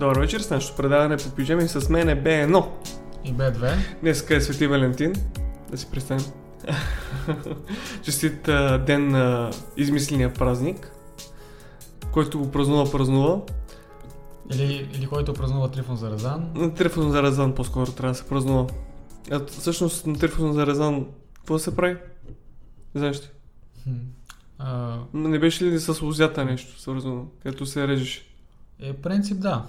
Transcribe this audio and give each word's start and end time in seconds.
Добър 0.00 0.18
вечер, 0.18 0.40
с 0.40 0.50
нашето 0.50 0.76
предаване 0.76 1.16
по 1.16 1.30
пижами 1.30 1.68
с 1.68 1.88
мен 1.88 2.08
е 2.08 2.22
Б1. 2.22 2.64
И 3.24 3.34
Б2. 3.34 3.76
Днес 4.00 4.30
е 4.30 4.40
Свети 4.40 4.66
Валентин. 4.66 5.12
Да 5.70 5.78
си 5.78 5.86
представим. 5.90 6.24
Честит 8.02 8.48
а, 8.48 8.78
ден 8.78 9.08
на 9.08 9.50
измисления 9.76 10.34
празник, 10.34 10.92
който 12.12 12.38
го 12.38 12.50
празнува, 12.50 12.90
празнува. 12.90 13.40
Или, 14.54 14.88
или 14.94 15.06
който 15.06 15.32
празнува 15.34 15.70
Трифон 15.70 15.96
Заразан. 15.96 16.72
Трифон 16.76 17.10
Заразан 17.10 17.54
по-скоро 17.54 17.92
трябва 17.92 18.12
да 18.12 18.18
се 18.18 18.28
празнува. 18.28 18.66
А, 19.30 19.46
всъщност 19.46 20.06
на 20.06 20.18
Трифон 20.18 20.52
Заразан 20.52 21.06
какво 21.34 21.58
се 21.58 21.76
прави? 21.76 21.96
Знаеш 22.94 23.16
ли? 23.16 23.28
А, 24.58 24.96
Не 25.14 25.38
беше 25.38 25.64
ли 25.64 25.80
с 25.80 26.02
лозята 26.02 26.44
нещо 26.44 26.80
свързано, 26.80 27.26
като 27.42 27.66
се 27.66 27.88
режеш? 27.88 28.26
е, 28.80 28.92
принцип 28.92 29.40
да. 29.40 29.66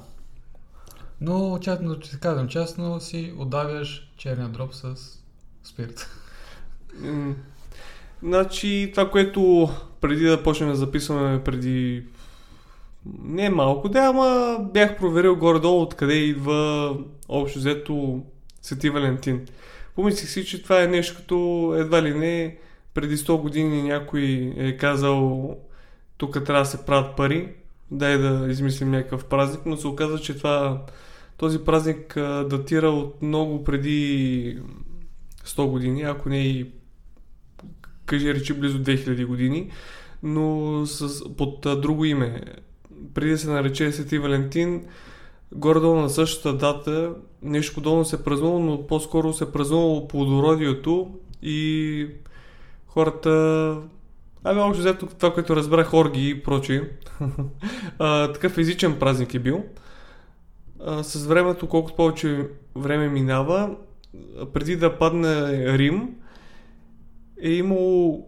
Но, 1.22 1.59
честно, 1.61 1.98
ще 2.02 2.20
казвам 2.20 2.48
честно, 2.48 3.00
си 3.00 3.34
отдавяш 3.38 4.11
черния 4.17 4.50
дроп 4.50 4.73
с 4.73 4.95
спирт. 5.63 6.09
Значи, 8.23 8.91
това, 8.95 9.11
което 9.11 9.70
преди 10.02 10.25
да 10.25 10.44
почнем 10.44 10.70
да 10.70 10.75
записваме 10.75 11.44
преди 11.44 12.03
не 13.23 13.49
малко, 13.49 13.89
да, 13.89 13.99
ама 13.99 14.57
бях 14.73 14.97
проверил 14.97 15.35
горе-долу 15.35 15.81
откъде 15.81 16.13
идва 16.13 16.97
общо 17.30 17.59
взето 17.59 18.21
Свети 18.61 18.89
Валентин. 18.89 19.45
Помислих 19.95 20.30
си, 20.30 20.45
че 20.45 20.63
това 20.63 20.83
е 20.83 20.88
нещо 20.88 21.16
като 21.17 21.73
едва 21.77 22.02
ли 22.02 22.13
не 22.13 22.58
преди 22.93 23.17
100 23.17 23.41
години 23.41 23.83
някой 23.83 24.53
е 24.58 24.77
казал 24.77 25.58
тук 26.17 26.43
трябва 26.45 26.61
да 26.61 26.69
се 26.69 26.85
правят 26.85 27.16
пари, 27.16 27.53
дай 27.91 28.17
да 28.17 28.47
измислим 28.49 28.91
някакъв 28.91 29.25
празник, 29.25 29.65
но 29.65 29.77
се 29.77 29.88
оказа, 29.88 30.19
че 30.19 30.38
това, 30.38 30.86
този 31.38 31.59
празник 31.59 32.13
датира 32.49 32.89
от 32.89 33.21
много 33.21 33.63
преди 33.63 34.59
100 35.45 35.69
години, 35.69 36.02
ако 36.02 36.30
не 36.30 36.47
и 36.47 36.71
кажи 38.05 38.33
речи 38.33 38.53
близо 38.53 38.83
2000 38.83 39.25
години, 39.25 39.71
но 40.23 40.86
с, 40.86 41.23
под 41.38 41.61
друго 41.81 42.05
име. 42.05 42.41
Преди 43.13 43.31
да 43.31 43.38
се 43.38 43.49
нарече 43.49 43.91
Свети 43.91 44.19
Валентин, 44.19 44.85
горе-долу 45.52 45.95
на 45.95 46.09
същата 46.09 46.57
дата 46.57 47.13
нещо 47.41 47.75
подобно 47.75 48.05
се 48.05 48.23
празнува, 48.23 48.59
но 48.59 48.88
по-скоро 48.88 49.33
се 49.33 49.52
празнувало 49.52 50.08
плодородието 50.08 51.11
и 51.41 52.08
хората 52.88 53.77
Абе, 54.43 54.59
общо 54.59 54.80
взето 54.80 55.05
това, 55.05 55.33
което 55.33 55.55
разбрах, 55.55 55.93
орги 55.93 56.30
и 56.30 56.43
прочие. 56.43 56.89
а, 57.99 58.33
такъв 58.33 58.58
езичен 58.58 58.99
празник 58.99 59.33
е 59.33 59.39
бил. 59.39 59.63
А, 60.86 61.03
с 61.03 61.25
времето, 61.25 61.67
колкото 61.67 61.95
повече 61.95 62.47
време 62.75 63.09
минава, 63.09 63.75
преди 64.53 64.75
да 64.75 64.97
падне 64.97 65.77
Рим, 65.77 66.09
е 67.41 67.52
имало 67.52 68.27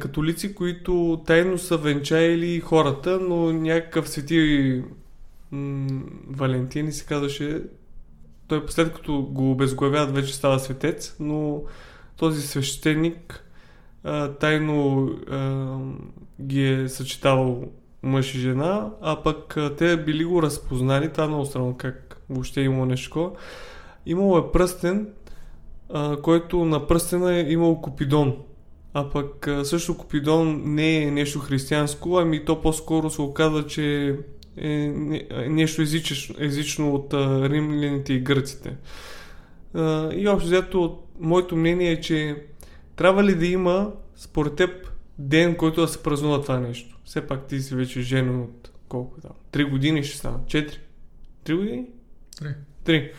католици, 0.00 0.54
които 0.54 1.22
тайно 1.26 1.58
са 1.58 1.76
венчаили 1.76 2.60
хората, 2.60 3.20
но 3.20 3.52
някакъв 3.52 4.08
свети 4.08 4.82
Валентин 6.28 6.88
и 6.88 6.92
се 6.92 7.06
казваше 7.06 7.62
той 8.48 8.62
след 8.68 8.94
като 8.94 9.22
го 9.22 9.50
обезглавяват 9.50 10.14
вече 10.14 10.34
става 10.34 10.58
светец, 10.58 11.16
но 11.20 11.62
този 12.16 12.42
свещеник 12.42 13.44
а, 14.04 14.32
тайно 14.32 15.08
а, 15.30 15.76
ги 16.42 16.72
е 16.72 16.88
съчетавал 16.88 17.64
мъж 18.02 18.34
и 18.34 18.38
жена, 18.38 18.90
а 19.00 19.22
пък 19.22 19.56
а, 19.56 19.76
те 19.76 19.96
били 19.96 20.24
го 20.24 20.42
разпознали, 20.42 21.12
това 21.12 21.24
е 21.24 21.28
много 21.28 21.44
странно 21.44 21.76
как 21.76 22.20
въобще 22.30 22.60
е 22.60 22.64
имало 22.64 22.86
нещо. 22.86 23.32
Имало 24.06 24.38
е 24.38 24.52
пръстен, 24.52 25.08
а, 25.92 26.16
който 26.22 26.64
на 26.64 26.86
пръстена 26.86 27.34
е 27.34 27.52
имал 27.52 27.80
Купидон. 27.80 28.36
А 28.98 29.10
пък 29.10 29.48
също 29.64 29.96
Купидон 29.96 30.62
не 30.64 31.02
е 31.02 31.10
нещо 31.10 31.38
християнско, 31.38 32.18
ами 32.18 32.44
то 32.44 32.60
по-скоро 32.60 33.10
се 33.10 33.22
оказва, 33.22 33.66
че 33.66 34.16
е 34.56 34.68
не- 34.88 35.26
нещо 35.48 35.82
езично, 35.82 36.34
езично 36.38 36.94
от 36.94 37.14
римляните 37.50 38.12
и 38.12 38.20
гърците. 38.20 38.76
И 40.12 40.28
общо 40.28 40.46
взето, 40.46 40.98
моето 41.20 41.56
мнение 41.56 41.90
е, 41.92 42.00
че 42.00 42.44
трябва 42.96 43.24
ли 43.24 43.34
да 43.34 43.46
има, 43.46 43.92
според 44.16 44.56
теб, 44.56 44.70
ден, 45.18 45.56
който 45.56 45.80
да 45.80 45.88
се 45.88 46.02
празнува 46.02 46.42
това 46.42 46.60
нещо? 46.60 46.98
Все 47.04 47.26
пак 47.26 47.46
ти 47.46 47.60
си 47.60 47.74
вече 47.74 48.00
женен 48.00 48.40
от 48.40 48.70
колко 48.88 49.20
там? 49.20 49.32
Три 49.50 49.64
години 49.64 50.04
ще 50.04 50.18
стана? 50.18 50.38
Четири? 50.46 50.78
Три 51.44 51.54
години? 51.54 51.86
Три. 52.38 52.54
Три. 52.84 53.12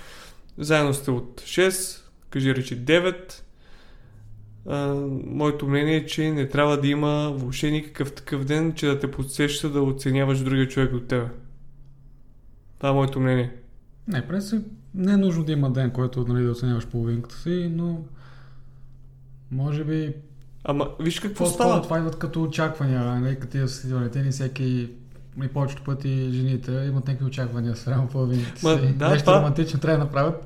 Заедно 0.58 0.94
сте 0.94 1.12
от 1.12 1.42
6, 1.42 2.02
кажи 2.30 2.56
речи 2.56 2.78
9. 2.78 3.42
А, 4.70 4.94
моето 5.26 5.68
мнение 5.68 5.96
е, 5.96 6.06
че 6.06 6.32
не 6.32 6.50
трябва 6.50 6.78
да 6.78 6.88
има 6.88 7.08
въобще 7.36 7.72
никакъв 7.72 8.14
такъв 8.14 8.46
ден, 8.46 8.74
че 8.74 8.88
да 8.88 9.00
те 9.00 9.12
подсеща 9.12 9.70
да 9.70 9.82
оценяваш 9.82 10.40
другия 10.40 10.68
човек 10.68 10.94
от 10.94 11.08
тебе. 11.08 11.28
Това 12.78 12.90
е 12.90 12.94
моето 12.94 13.20
мнение. 13.20 13.52
Не, 14.08 14.28
принцип, 14.28 14.66
не 14.96 15.14
е 15.14 15.18
нужно 15.18 15.44
да 15.44 15.52
има 15.52 15.72
ден, 15.72 15.92
който 15.92 16.26
нали, 16.28 16.44
да 16.44 16.52
оценяваш 16.52 16.88
половинката 16.88 17.36
си, 17.36 17.72
но 17.74 18.02
може 19.52 19.84
би 19.84 20.14
Ама 20.64 20.90
виж 21.00 21.20
какво 21.20 21.46
става. 21.46 21.82
това 21.82 21.98
идват 21.98 22.20
като 22.20 22.44
очаквания, 22.44 23.04
нали, 23.06 23.36
като 23.36 23.52
тия 23.52 23.68
Свети 23.68 23.94
Валентин 23.94 24.28
и 24.28 24.32
всеки 24.32 24.90
и 25.44 25.48
повечето 25.48 25.84
пъти 25.84 26.30
жените 26.32 26.72
имат 26.72 27.08
някакви 27.08 27.26
очаквания 27.26 27.76
спрямо 27.76 28.08
половинката 28.08 28.60
си. 28.60 28.66
Ма, 28.66 28.76
да, 28.94 29.10
Нещо 29.10 29.26
това- 29.26 29.38
романтично 29.40 29.80
трябва 29.80 29.98
да 29.98 30.04
направят. 30.06 30.46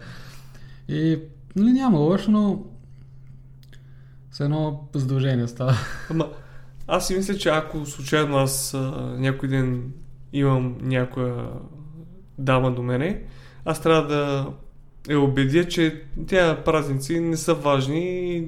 И 0.88 1.20
нали, 1.56 1.72
няма 1.72 2.00
лошо, 2.00 2.32
но 2.32 2.64
с 4.32 4.40
едно 4.40 4.88
задължение 4.94 5.48
става. 5.48 5.74
Ама 6.10 6.30
аз 6.88 7.08
си 7.08 7.16
мисля, 7.16 7.38
че 7.38 7.50
ако 7.50 7.86
случайно 7.86 8.38
аз 8.38 8.74
а, 8.74 8.80
някой 9.18 9.50
ден 9.50 9.92
имам 10.34 10.78
някоя 10.82 11.50
дама 12.38 12.72
до 12.72 12.84
мене, 12.84 13.24
аз 13.66 13.82
трябва 13.82 14.08
да 14.08 14.48
я 15.10 15.20
убедя, 15.20 15.68
че 15.68 16.04
тя 16.28 16.64
празници 16.64 17.20
не 17.20 17.38
са 17.38 17.54
важни 17.54 18.38
и 18.38 18.48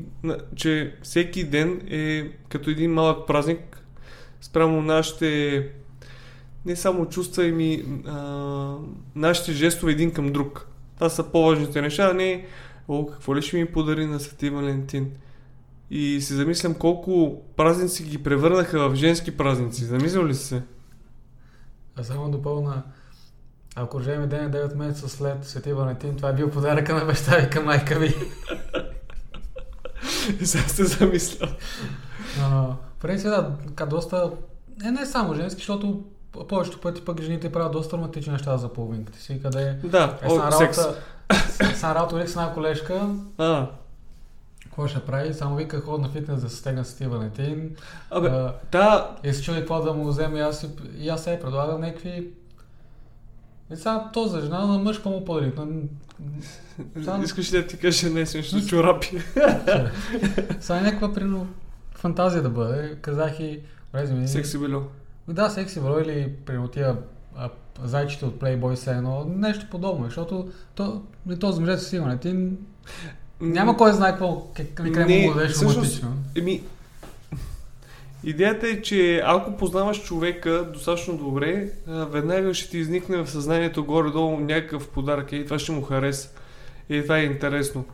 че 0.56 0.96
всеки 1.02 1.44
ден 1.44 1.82
е 1.90 2.30
като 2.50 2.70
един 2.70 2.94
малък 2.94 3.28
празник 3.28 3.84
спрямо 4.42 4.82
нашите 4.82 5.70
не 6.66 6.76
само 6.76 7.10
чувства, 7.10 7.44
ами 7.44 7.84
а, 8.08 8.76
нашите 9.16 9.52
жестове 9.52 9.92
един 9.92 10.12
към 10.12 10.32
друг. 10.32 10.68
Това 10.96 11.10
са 11.10 11.24
по-важните 11.24 11.82
неща, 11.82 12.10
а 12.12 12.14
не 12.14 12.46
о, 12.88 13.06
какво 13.06 13.36
ли 13.36 13.42
ще 13.42 13.58
ми 13.58 13.66
подари 13.66 14.06
на 14.06 14.20
Свети 14.20 14.50
Валентин. 14.50 15.12
И 15.96 16.22
си 16.22 16.34
замислям 16.34 16.74
колко 16.74 17.42
празници 17.56 18.04
ги 18.04 18.24
превърнаха 18.24 18.90
в 18.90 18.96
женски 18.96 19.38
празници. 19.38 19.86
Замислял 19.86 20.26
ли 20.26 20.36
си 20.36 20.46
се? 20.46 20.62
А 21.96 22.04
само 22.04 22.31
допълна, 22.31 22.84
ако 23.76 24.00
рожден 24.00 24.30
ден 24.30 24.46
е 24.46 24.52
9 24.52 24.76
месеца 24.76 25.09
след 25.09 25.46
Свети 25.46 25.74
Валентин, 25.74 26.16
това 26.16 26.30
е 26.30 26.34
бил 26.34 26.50
подаръка 26.52 26.96
на 26.96 27.06
баща 27.06 27.38
ви 27.38 27.50
към 27.50 27.66
майка 27.66 28.00
ви. 28.00 28.16
И 30.42 30.46
сега 30.46 30.64
се 30.64 30.84
замисля. 30.84 31.48
А, 32.42 32.66
В 32.66 33.02
принцип, 33.02 33.28
да, 33.28 33.52
така 33.68 33.86
доста... 33.86 34.32
Е, 34.86 34.92
не 34.92 35.06
само 35.06 35.34
женски, 35.34 35.59
защото 35.59 36.03
повечето 36.50 36.79
пъти 36.82 37.06
пък 37.06 37.22
жените 37.22 37.52
правят 37.52 37.72
доста 37.72 37.97
романтични 37.97 38.34
неща 38.34 38.58
за 38.58 38.73
половинката 38.73 39.20
си, 39.20 39.40
къде 39.41 39.79
Да, 39.84 40.20
е 40.22 40.28
о, 40.28 40.52
са 40.52 40.58
секс. 40.58 40.78
работа, 40.78 41.02
са 41.76 41.96
работа 41.96 42.28
с 42.28 42.32
една 42.32 42.53
колежка, 42.53 43.09
А, 43.38 43.67
какво 44.73 44.87
ще 44.87 44.99
прави? 44.99 45.34
Само 45.34 45.55
вика 45.55 45.81
ход 45.81 46.02
на 46.02 46.09
фитнес 46.09 46.41
да 46.41 46.49
се 46.49 46.55
стегна 46.55 46.85
с 46.85 46.90
Свети 46.90 47.09
Валентин. 47.09 47.75
абе, 48.11 48.28
А, 48.28 48.53
да, 48.72 49.16
и 49.23 49.34
се 49.34 49.43
чуди 49.43 49.59
какво 49.59 49.81
да 49.81 49.93
му 49.93 50.08
вземе 50.08 50.40
и 50.40 50.41
аз, 50.41 50.67
и 50.97 51.09
аз 51.09 51.23
сега 51.23 51.40
предлагам 51.40 51.81
някакви... 51.81 52.29
И 53.73 53.75
сега 53.75 54.09
то 54.14 54.28
за 54.28 54.41
жена, 54.41 54.66
на 54.66 54.78
мъж 54.78 55.05
му 55.05 55.25
подари? 55.25 55.53
На... 55.58 55.67
Сам- 57.03 57.23
искаш 57.23 57.53
ли 57.53 57.61
да 57.61 57.67
ти 57.67 57.78
кажа 57.78 58.08
не 58.08 58.14
нещо 58.14 58.67
чорапи? 58.67 59.08
Сега 60.59 60.79
е 60.79 60.81
някаква 60.81 61.14
примерно 61.14 61.47
фантазия 61.91 62.41
да 62.41 62.49
бъде. 62.49 62.97
Казах 63.02 63.40
и 63.40 63.59
ми. 63.93 64.28
Секси 64.28 64.58
било. 64.58 64.81
Да, 65.28 65.49
секси 65.49 65.79
бро 65.79 65.99
или 65.99 66.34
примерно 66.46 66.67
тия 66.67 66.97
а, 67.35 67.49
зайчите 67.84 68.26
от 68.26 68.40
Playboy 68.40 68.76
се 68.76 68.91
едно, 68.91 69.26
нещо 69.26 69.67
подобно, 69.72 70.05
защото 70.05 70.52
то, 70.76 71.02
и 71.29 71.40
този 71.40 71.61
мъжец 71.61 71.87
си 71.87 71.96
има, 71.96 72.17
ти 72.17 72.49
няма 73.43 73.78
кой 73.78 73.93
знае 73.93 74.11
какво, 74.11 74.47
как 74.55 74.67
как 74.73 75.07
Не, 75.07 75.28
му 75.28 75.34
дадеш 75.34 75.51
всъщност-. 75.51 76.03
Еми, 76.37 76.63
идеята 78.23 78.67
е, 78.67 78.81
че 78.81 79.22
ако 79.25 79.57
познаваш 79.57 80.03
човека 80.03 80.69
достатъчно 80.73 81.17
добре, 81.17 81.69
веднага 81.87 82.53
ще 82.53 82.69
ти 82.69 82.78
изникне 82.78 83.17
в 83.17 83.29
съзнанието 83.29 83.85
горе-долу 83.85 84.40
някакъв 84.40 84.90
подарък 84.90 85.31
и 85.31 85.45
това 85.45 85.59
ще 85.59 85.72
му 85.72 85.81
хареса. 85.81 86.29
Е, 86.90 87.01
това 87.01 87.17
е 87.17 87.23
интересно. 87.23 87.85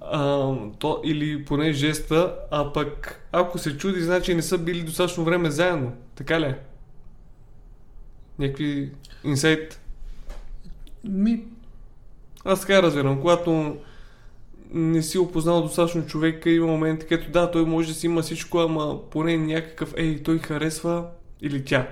А, 0.00 0.52
то, 0.78 1.00
или 1.04 1.44
поне 1.44 1.72
жеста, 1.72 2.34
а 2.50 2.72
пък 2.72 3.20
ако 3.32 3.58
се 3.58 3.76
чуди, 3.76 4.02
значи 4.02 4.34
не 4.34 4.42
са 4.42 4.58
били 4.58 4.82
достатъчно 4.82 5.24
време 5.24 5.50
заедно. 5.50 5.92
Така 6.14 6.40
ли? 6.40 6.44
е? 6.44 6.58
Някакви 8.38 8.90
инсайт. 9.24 9.80
Ми, 11.04 11.44
Аз 12.44 12.60
така 12.60 12.82
разбирам. 12.82 13.20
Когато 13.20 13.76
не 14.72 15.02
си 15.02 15.18
опознал 15.18 15.62
достатъчно 15.62 16.06
човека, 16.06 16.50
има 16.50 16.66
моменти, 16.66 17.06
където 17.06 17.30
да, 17.30 17.50
той 17.50 17.64
може 17.64 17.88
да 17.88 17.94
си 17.94 18.06
има 18.06 18.22
всичко, 18.22 18.58
ама 18.58 18.98
поне 19.10 19.36
някакъв, 19.36 19.94
ей, 19.96 20.22
той 20.22 20.38
харесва 20.38 21.04
или 21.40 21.64
тя. 21.64 21.88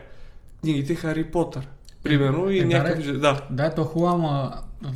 Книгите 0.61 0.95
Хари 0.95 1.25
Потър. 1.25 1.69
Примерно 2.03 2.51
и 2.51 2.59
Е, 2.59 2.63
да, 2.63 2.69
някакъв... 2.69 3.19
Да, 3.19 3.41
да, 3.51 3.67
е 3.67 3.75
то 3.75 3.85
хубаво, 3.85 4.15
ама 4.15 4.53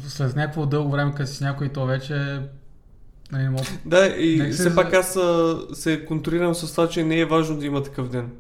след 0.09 0.37
някакво 0.37 0.67
дълго 0.67 0.91
време, 0.91 1.13
като 1.15 1.31
си 1.31 1.45
някой, 1.45 1.69
то 1.69 1.87
вече 1.87 2.41
нали, 3.33 3.43
не 3.43 3.51
мога... 3.51 3.63
Да, 3.85 4.07
и 4.07 4.39
Нека 4.39 4.53
се 4.53 4.63
все 4.63 4.75
пак 4.75 4.95
аз 4.95 5.17
а, 5.17 5.59
се 5.73 6.05
контролирам 6.05 6.55
с 6.55 6.73
това, 6.73 6.89
че 6.89 7.05
не 7.05 7.21
е 7.21 7.25
важно 7.25 7.59
да 7.59 7.67
има 7.67 7.83
такъв 7.83 8.09
ден. 8.09 8.31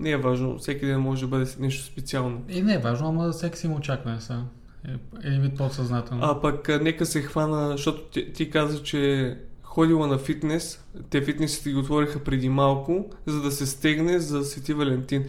Не 0.00 0.10
е 0.10 0.16
важно, 0.16 0.58
всеки 0.58 0.86
ден 0.86 1.00
може 1.00 1.20
да 1.20 1.26
бъде 1.26 1.50
нещо 1.58 1.84
специално. 1.84 2.42
И 2.48 2.62
не 2.62 2.74
е 2.74 2.78
важно, 2.78 3.08
ама 3.08 3.32
всеки 3.32 3.58
си 3.58 3.66
има 3.66 3.76
очакване 3.76 4.20
са. 4.20 4.42
Е, 4.88 5.28
Един 5.28 5.40
вид 5.40 5.56
подсъзнателно. 5.56 6.24
А 6.24 6.40
пък 6.40 6.68
нека 6.82 7.06
се 7.06 7.22
хвана, 7.22 7.70
защото 7.70 8.02
ти, 8.02 8.32
ти 8.32 8.50
каза, 8.50 8.82
че 8.82 9.34
ходила 9.62 10.06
на 10.06 10.18
фитнес, 10.18 10.84
те 11.10 11.22
фитнесите 11.22 11.70
ги 11.70 11.76
отвориха 11.76 12.24
преди 12.24 12.48
малко, 12.48 13.04
за 13.26 13.40
да 13.42 13.50
се 13.50 13.66
стегне 13.66 14.18
за 14.18 14.44
Свети 14.44 14.74
Валентин. 14.74 15.24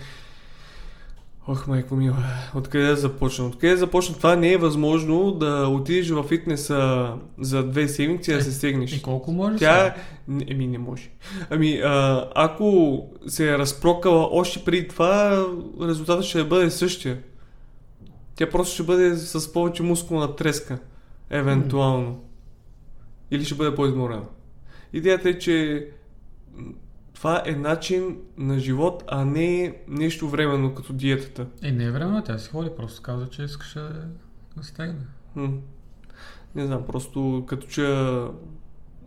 Ох, 1.49 1.67
майко 1.67 1.95
мила, 1.95 2.23
откъде 2.55 2.85
да 2.87 2.95
започна? 2.95 3.45
Откъде 3.45 3.71
да 3.73 3.77
започна? 3.77 4.15
Това 4.15 4.35
не 4.35 4.51
е 4.51 4.57
възможно 4.57 5.31
да 5.31 5.67
отидеш 5.67 6.09
в 6.09 6.23
фитнеса 6.23 7.13
за 7.39 7.63
две 7.63 7.87
седмици 7.87 8.31
да 8.31 8.37
Е, 8.37 8.41
се 8.41 8.51
стегнеш. 8.51 8.93
И 8.93 9.01
колко 9.01 9.31
може 9.31 9.57
Тя... 9.57 9.95
Еми, 10.47 10.67
не 10.67 10.77
може. 10.77 11.09
Ами, 11.49 11.81
а, 11.85 12.27
ако 12.35 13.01
се 13.27 13.49
е 13.49 13.57
разпрокала 13.57 14.29
още 14.31 14.63
преди 14.63 14.87
това, 14.87 15.45
резултатът 15.81 16.25
ще 16.25 16.43
бъде 16.43 16.69
същия. 16.69 17.17
Тя 18.37 18.49
просто 18.49 18.73
ще 18.73 18.83
бъде 18.83 19.15
с 19.15 19.53
повече 19.53 19.83
мускулна 19.83 20.35
треска. 20.35 20.79
Евентуално. 21.29 22.23
Или 23.31 23.45
ще 23.45 23.55
бъде 23.55 23.75
по-изморена. 23.75 24.25
Идеята 24.93 25.29
е, 25.29 25.39
че 25.39 25.87
това 27.13 27.43
е 27.45 27.51
начин 27.51 28.17
на 28.37 28.59
живот, 28.59 29.03
а 29.07 29.25
не 29.25 29.77
нещо 29.87 30.29
временно, 30.29 30.75
като 30.75 30.93
диетата. 30.93 31.47
Е, 31.63 31.71
не 31.71 31.83
е 31.83 31.91
време, 31.91 32.23
тя 32.25 32.37
си 32.37 32.49
ходи, 32.49 32.69
просто 32.77 33.01
каза, 33.01 33.29
че 33.29 33.43
искаше 33.43 33.79
да 34.57 34.63
стегне. 34.63 35.05
М. 35.35 35.49
Не 36.55 36.65
знам, 36.65 36.83
просто 36.87 37.45
като 37.47 37.67
че 37.67 38.11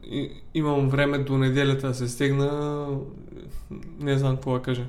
и- 0.05 0.31
имам 0.55 0.88
време 0.88 1.19
до 1.19 1.38
неделята 1.38 1.88
да 1.88 1.94
се 1.94 2.09
стегна, 2.09 2.88
не 4.00 4.19
знам 4.19 4.35
какво 4.35 4.53
да 4.53 4.62
кажа. 4.62 4.87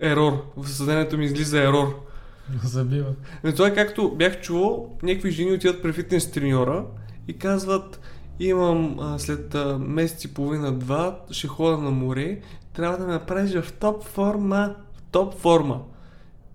Ерор. 0.00 0.52
В 0.56 0.68
съзнанието 0.68 1.18
ми 1.18 1.24
излиза 1.24 1.62
ерор. 1.62 2.07
Забива. 2.64 3.14
Но 3.44 3.52
това 3.52 3.68
е 3.68 3.74
както 3.74 4.14
бях 4.16 4.40
чувал, 4.40 4.96
някакви 5.02 5.30
жени 5.30 5.52
отиват 5.52 5.82
при 5.82 5.92
фитнес 5.92 6.30
треньора 6.30 6.84
и 7.28 7.38
казват, 7.38 8.00
имам 8.40 8.98
а, 9.00 9.18
след 9.18 9.54
а, 9.54 9.78
месец 9.78 10.24
и 10.24 10.34
половина-два, 10.34 11.20
ще 11.30 11.46
ходя 11.46 11.78
на 11.78 11.90
море, 11.90 12.40
трябва 12.72 12.98
да 12.98 13.06
ме 13.06 13.12
направиш 13.12 13.60
в 13.60 13.72
топ 13.72 14.04
форма. 14.04 14.74
В 14.94 15.02
топ 15.02 15.34
форма. 15.34 15.80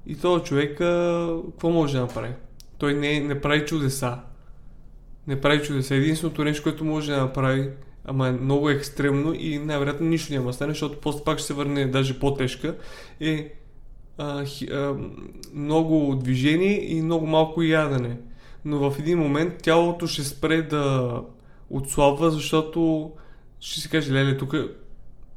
И 0.05 0.15
този 0.15 0.43
човек, 0.43 0.81
а, 0.81 1.27
какво 1.51 1.69
може 1.69 1.93
да 1.93 2.01
направи? 2.01 2.33
Той 2.77 2.93
не, 2.93 3.19
не 3.19 3.41
прави 3.41 3.65
чудеса. 3.65 4.19
Не 5.27 5.41
прави 5.41 5.61
чудеса. 5.61 5.95
Единственото 5.95 6.43
нещо, 6.43 6.63
което 6.63 6.85
може 6.85 7.11
да 7.11 7.21
направи, 7.21 7.69
ама 8.05 8.27
е 8.27 8.31
много 8.31 8.69
екстремно 8.69 9.33
и 9.33 9.59
най-вероятно 9.59 10.07
нищо 10.07 10.33
няма 10.33 10.53
стане, 10.53 10.71
защото 10.71 10.99
после 11.01 11.23
пак 11.23 11.37
ще 11.37 11.47
се 11.47 11.53
върне 11.53 11.85
даже 11.85 12.19
по-тежка, 12.19 12.75
е 13.19 13.53
а, 14.17 14.45
хи, 14.45 14.65
а, 14.65 14.95
много 15.53 16.15
движение 16.15 16.91
и 16.91 17.01
много 17.01 17.27
малко 17.27 17.61
ядене. 17.61 18.17
Но 18.65 18.91
в 18.91 18.99
един 18.99 19.19
момент 19.19 19.53
тялото 19.61 20.07
ще 20.07 20.23
спре 20.23 20.61
да 20.61 21.21
отслабва, 21.69 22.31
защото 22.31 23.11
ще 23.59 23.81
си 23.81 23.89
каже, 23.89 24.13
леле, 24.13 24.37
тук 24.37 24.55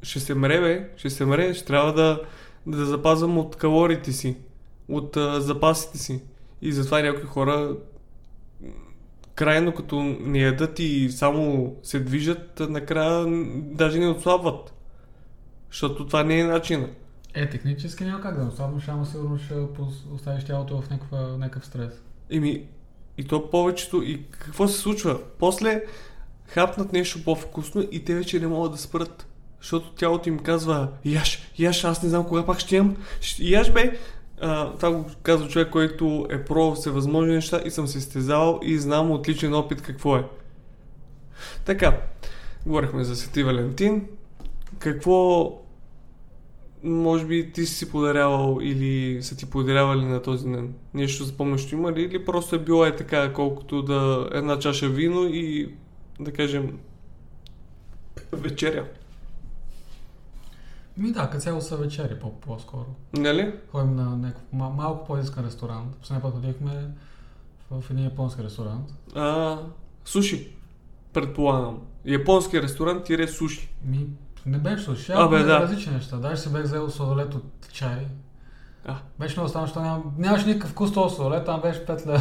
ще 0.02 0.20
се 0.20 0.34
мре, 0.34 0.60
бе, 0.60 0.88
ще 0.96 1.10
се 1.10 1.24
мре, 1.24 1.54
ще 1.54 1.64
трябва 1.64 1.92
да, 1.92 2.20
да 2.66 2.86
запазвам 2.86 3.38
от 3.38 3.56
калориите 3.56 4.12
си, 4.12 4.36
от 4.88 5.16
а, 5.16 5.40
запасите 5.40 5.98
си. 5.98 6.22
И 6.62 6.72
затова 6.72 7.02
някои 7.02 7.24
хора 7.24 7.76
крайно 9.34 9.74
като 9.74 10.02
не 10.20 10.38
ядат 10.38 10.78
и 10.78 11.10
само 11.10 11.74
се 11.82 12.00
движат, 12.00 12.60
накрая 12.68 13.26
даже 13.54 13.98
не 13.98 14.08
отслабват. 14.08 14.74
Защото 15.70 16.06
това 16.06 16.22
не 16.22 16.40
е 16.40 16.44
начина. 16.44 16.88
Е, 17.36 17.50
технически 17.50 18.04
няма 18.04 18.20
как 18.20 18.38
да 18.38 18.46
ослабнеш, 18.46 18.88
ама 18.88 19.06
сигурно 19.06 19.38
ще 19.38 19.54
оставиш 20.14 20.44
тялото 20.44 20.80
в 20.80 20.90
някаква, 20.90 21.20
някакъв 21.20 21.66
стрес. 21.66 22.02
Еми, 22.30 22.66
и 23.18 23.24
то 23.24 23.50
повечето, 23.50 24.02
и 24.02 24.24
какво 24.30 24.68
се 24.68 24.78
случва? 24.78 25.20
После 25.38 25.84
хапнат 26.46 26.92
нещо 26.92 27.24
по-вкусно 27.24 27.84
и 27.92 28.04
те 28.04 28.14
вече 28.14 28.40
не 28.40 28.46
могат 28.46 28.72
да 28.72 28.78
спрат. 28.78 29.26
Защото 29.60 29.90
тялото 29.90 30.28
им 30.28 30.38
казва, 30.38 30.88
яш, 31.04 31.52
яш, 31.58 31.84
аз 31.84 32.02
не 32.02 32.08
знам 32.08 32.24
кога 32.24 32.46
пак 32.46 32.58
ще 32.58 32.76
имам. 32.76 32.96
Яш 33.38 33.72
бе, 33.72 33.98
а, 34.40 34.72
това 34.72 34.92
го 34.92 35.06
казва 35.22 35.48
човек, 35.48 35.70
който 35.70 36.26
е 36.30 36.44
пробвал 36.44 36.74
всевъзможни 36.74 37.34
неща 37.34 37.62
и 37.64 37.70
съм 37.70 37.86
се 37.86 38.00
стезавал 38.00 38.60
и 38.62 38.78
знам 38.78 39.10
от 39.10 39.28
личен 39.28 39.54
опит 39.54 39.82
какво 39.82 40.16
е. 40.16 40.24
Така, 41.64 42.00
говорихме 42.66 43.04
за 43.04 43.16
Свети 43.16 43.42
Валентин. 43.42 44.06
Какво 44.78 45.52
може 46.84 47.26
би 47.26 47.52
ти 47.52 47.66
си 47.66 47.90
подарявал 47.90 48.58
или 48.62 49.22
са 49.22 49.36
ти 49.36 49.50
подарявали 49.50 50.04
на 50.04 50.22
този 50.22 50.48
ден? 50.48 50.74
Нещо 50.94 51.24
запомнящо 51.24 51.74
има 51.74 51.92
ли? 51.92 52.02
Или 52.02 52.24
просто 52.24 52.56
е 52.56 52.58
било 52.58 52.84
е 52.84 52.96
така, 52.96 53.32
колкото 53.32 53.82
да 53.82 54.28
една 54.32 54.58
чаша 54.58 54.88
вино 54.88 55.24
и 55.26 55.74
да 56.20 56.32
кажем 56.32 56.78
вечеря? 58.32 58.84
Ми 60.96 61.12
да, 61.12 61.30
като 61.30 61.40
цяло 61.42 61.60
са 61.60 61.76
вечери 61.76 62.14
по- 62.20 62.40
по-скоро. 62.40 62.86
Нали? 63.12 63.52
Ходим 63.72 63.96
на 63.96 64.16
някакъв 64.16 64.42
мал- 64.52 64.72
малко 64.76 65.06
по-изискан 65.06 65.46
ресторант. 65.46 65.96
Последния 65.96 66.22
път 66.22 66.34
отихме 66.44 66.88
в, 67.70 67.80
в 67.80 67.90
един 67.90 68.04
японски 68.04 68.42
ресторант. 68.42 68.94
А, 69.14 69.58
суши. 70.04 70.48
Предполагам. 71.12 71.78
Японски 72.04 72.62
ресторант 72.62 73.04
тире 73.04 73.28
суши. 73.28 73.68
Ми, 73.84 74.06
не 74.46 74.58
беше 74.58 74.84
суши, 74.84 75.12
А, 75.14 75.28
бе, 75.28 75.38
да. 75.38 75.60
различни 75.60 75.92
неща. 75.92 76.16
Даже 76.16 76.36
си 76.36 76.48
бех 76.48 76.62
взел 76.62 76.90
сладолет 76.90 77.34
от 77.34 77.44
чай. 77.72 78.06
А. 78.86 78.96
Беше 79.18 79.34
много 79.36 79.48
странно, 79.48 79.66
защото 79.66 79.84
ням, 79.84 80.02
нямаше 80.18 80.46
никакъв 80.46 80.70
вкус 80.70 80.92
този 80.92 81.14
сладолет, 81.14 81.44
там 81.44 81.60
беше 81.60 81.80
5 81.80 82.06
лева. 82.06 82.20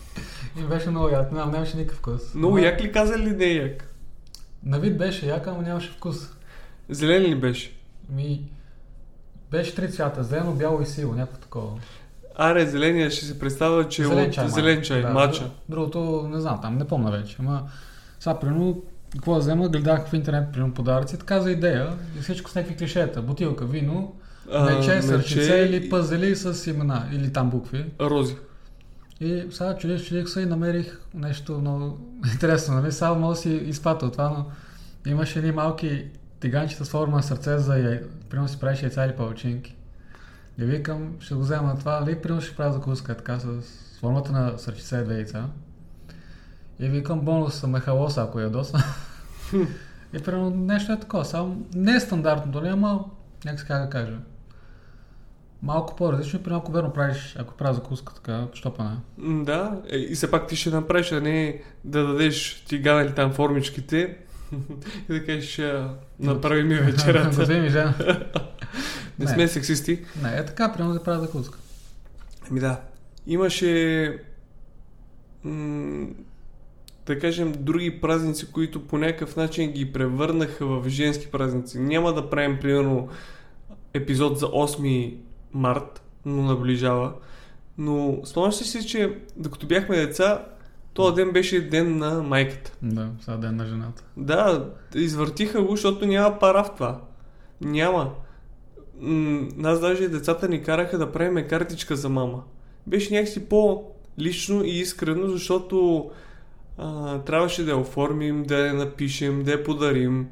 И 0.60 0.64
беше 0.64 0.90
много 0.90 1.08
як, 1.08 1.32
ням, 1.32 1.50
нямаше 1.50 1.76
никакъв 1.76 1.98
вкус. 1.98 2.34
Много 2.34 2.56
Ама 2.56 2.60
як 2.60 2.80
ли 2.80 2.92
каза 2.92 3.18
ли 3.18 3.30
не 3.30 3.44
е 3.44 3.54
як? 3.54 3.94
На 4.64 4.78
вид 4.78 4.98
беше 4.98 5.26
як, 5.26 5.46
ама 5.46 5.62
нямаше 5.62 5.90
вкус. 5.90 6.16
Зелен 6.88 7.22
ли 7.22 7.34
беше? 7.34 7.72
Ми, 8.08 8.42
беше 9.50 9.74
три 9.74 9.92
цвята, 9.92 10.24
зелено, 10.24 10.52
бяло 10.52 10.80
и 10.82 10.86
сиво, 10.86 11.14
някакво 11.14 11.38
такова. 11.38 11.70
Аре, 12.36 12.66
зеления 12.66 13.10
ще 13.10 13.24
се 13.24 13.38
представя, 13.38 13.88
че 13.88 14.02
е 14.02 14.06
от 14.06 14.36
май. 14.36 14.48
зелен 14.48 14.82
чай, 14.82 15.02
Да, 15.02 15.10
мача. 15.10 15.44
дру- 15.44 15.50
Другото, 15.68 16.28
не 16.28 16.40
знам, 16.40 16.58
там 16.62 16.76
не 16.76 16.86
помня 16.86 17.10
вече. 17.10 17.36
Ама, 17.38 17.62
сега, 18.20 18.38
примерно, 18.38 18.82
какво 19.12 19.34
да 19.34 19.40
взема, 19.40 19.68
гледах 19.68 20.08
в 20.08 20.14
интернет, 20.14 20.52
примерно, 20.52 20.74
подаръци, 20.74 21.18
така 21.18 21.40
за 21.40 21.50
идея. 21.50 21.92
И 22.18 22.20
всичко 22.20 22.50
с 22.50 22.54
някакви 22.54 22.76
клишета. 22.76 23.22
Бутилка 23.22 23.66
вино, 23.66 24.14
мече, 24.64 25.02
сърчице 25.02 25.54
или 25.54 25.90
пъзели 25.90 26.36
с 26.36 26.70
имена, 26.70 27.08
или 27.12 27.32
там 27.32 27.50
букви. 27.50 27.84
Рози. 28.00 28.36
И 29.20 29.44
сега 29.50 29.76
чудих, 29.76 30.04
чудих 30.04 30.28
се 30.28 30.40
и 30.40 30.46
намерих 30.46 31.00
нещо 31.14 31.58
много 31.58 31.98
интересно. 32.32 32.74
Нали? 32.74 32.92
Само 32.92 33.20
мога 33.20 33.34
да 33.34 33.40
си 33.40 33.50
изпата 33.50 34.10
това, 34.10 34.28
но 34.28 34.46
имаше 35.10 35.38
едни 35.38 35.52
малки 35.52 36.04
тиганчета 36.40 36.84
с 36.84 36.90
форма 36.90 37.16
на 37.16 37.22
сърце 37.22 37.58
за 37.58 37.78
яй... 37.78 38.02
Примерно 38.30 38.48
си 38.48 38.60
правиш 38.60 38.82
яйца 38.82 39.04
или 39.04 39.16
палачинки. 39.16 39.76
И 40.58 40.64
викам, 40.64 41.16
ще 41.20 41.34
го 41.34 41.40
взема 41.40 41.78
това, 41.78 42.00
нали? 42.00 42.22
Примерно 42.22 42.40
ще 42.40 42.56
правя 42.56 42.72
закуска 42.72 43.16
така 43.16 43.38
с 43.38 43.46
формата 44.00 44.32
на 44.32 44.58
сърчице 44.58 44.96
и 44.96 45.04
две 45.04 45.14
яйца. 45.14 45.44
И 46.80 46.88
викам 46.88 47.20
бонус 47.20 47.62
мехалос, 47.62 48.18
ако 48.18 48.40
ядосна. 48.40 48.82
и 50.12 50.18
примерно 50.18 50.50
нещо 50.50 50.92
е 50.92 51.00
такова, 51.00 51.24
само 51.24 51.66
не 51.74 51.92
е 51.92 52.00
стандартното, 52.00 52.60
нали, 52.60 52.70
ама 52.70 53.04
някак 53.44 53.66
как 53.66 53.84
да 53.84 53.90
кажа. 53.90 54.16
Малко 55.62 55.96
по-различно, 55.96 56.38
и 56.38 56.42
примерно 56.42 56.58
ако 56.58 56.72
верно 56.72 56.92
правиш, 56.92 57.36
ако 57.38 57.54
правя 57.54 57.74
закуска 57.74 58.14
така, 58.14 58.46
штопана. 58.54 59.00
М, 59.18 59.44
Да, 59.44 59.80
е, 59.88 59.96
и 59.96 60.14
все 60.14 60.30
пак 60.30 60.46
ти 60.46 60.56
ще 60.56 60.70
направиш, 60.70 61.12
а 61.12 61.20
не 61.20 61.62
да 61.84 62.06
дадеш 62.06 62.64
тигана 62.68 63.02
или 63.02 63.14
там 63.14 63.32
формичките 63.32 64.16
и 65.08 65.12
да 65.12 65.26
кажеш, 65.26 65.60
направи 66.20 66.62
ми 66.62 66.74
вечерята. 66.74 67.28
Господин 67.36 67.62
ми 67.62 67.68
жена. 67.68 67.94
не 69.18 69.24
Не. 69.24 69.30
сме 69.30 69.48
сексисти. 69.48 70.04
Не, 70.22 70.28
е 70.30 70.44
така, 70.44 70.72
примерно 70.72 70.94
да 70.94 71.02
правя 71.02 71.20
закуска. 71.20 71.58
Ами 72.50 72.60
да. 72.60 72.80
Имаше 73.26 74.18
м- 75.44 76.06
да 77.14 77.18
кажем, 77.18 77.52
други 77.58 78.00
празници, 78.00 78.52
които 78.52 78.86
по 78.86 78.98
някакъв 78.98 79.36
начин 79.36 79.72
ги 79.72 79.92
превърнаха 79.92 80.66
в 80.66 80.88
женски 80.88 81.30
празници. 81.30 81.78
Няма 81.78 82.12
да 82.12 82.30
правим, 82.30 82.58
примерно, 82.60 83.08
епизод 83.94 84.38
за 84.38 84.46
8 84.46 85.14
март, 85.52 86.02
но 86.24 86.42
наближава. 86.42 87.12
Но 87.78 88.20
спомняш 88.24 88.54
си, 88.54 88.86
че 88.86 89.18
докато 89.36 89.66
бяхме 89.66 89.96
деца, 89.96 90.44
този 90.94 91.14
ден 91.14 91.32
беше 91.32 91.60
ден 91.60 91.98
на 91.98 92.22
майката. 92.22 92.72
Да, 92.82 93.08
сега 93.20 93.36
ден 93.36 93.56
на 93.56 93.66
жената. 93.66 94.04
Да, 94.16 94.70
извъртиха 94.94 95.62
го, 95.62 95.70
защото 95.70 96.06
няма 96.06 96.38
пара 96.38 96.64
в 96.64 96.74
това. 96.74 97.00
Няма. 97.60 98.14
М- 99.00 99.48
нас 99.56 99.80
даже 99.80 100.08
децата 100.08 100.48
ни 100.48 100.62
караха 100.62 100.98
да 100.98 101.12
правим 101.12 101.48
картичка 101.48 101.96
за 101.96 102.08
мама. 102.08 102.42
Беше 102.86 103.14
някакси 103.14 103.48
по-лично 103.48 104.64
и 104.64 104.70
искрено, 104.70 105.28
защото 105.28 106.10
а, 106.80 107.18
трябваше 107.18 107.64
да 107.64 107.70
я 107.70 107.76
оформим, 107.76 108.42
да 108.42 108.66
я 108.66 108.74
напишем, 108.74 109.42
да 109.42 109.50
я 109.50 109.64
подарим. 109.64 110.28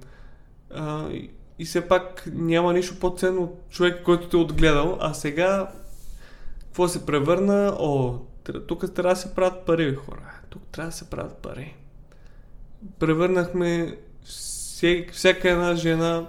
А, 0.74 1.10
и, 1.10 1.30
и 1.58 1.64
все 1.64 1.88
пак 1.88 2.28
няма 2.32 2.72
нищо 2.72 2.98
по-ценно 3.00 3.42
от 3.42 3.70
човек, 3.70 4.02
който 4.04 4.28
те 4.28 4.36
е 4.36 4.40
отгледал. 4.40 4.98
А 5.00 5.14
сега, 5.14 5.70
какво 6.60 6.88
се 6.88 7.06
превърна? 7.06 7.76
О, 7.78 8.14
тук 8.66 8.94
трябва 8.94 9.14
да 9.14 9.20
се 9.20 9.34
правят 9.34 9.66
пари, 9.66 9.94
хора. 9.94 10.40
Тук 10.50 10.62
трябва 10.72 10.90
да 10.90 10.96
се 10.96 11.10
правят 11.10 11.36
пари. 11.36 11.74
Превърнахме 12.98 13.98
все, 14.24 15.06
всяка 15.12 15.50
една 15.50 15.74
жена, 15.74 16.26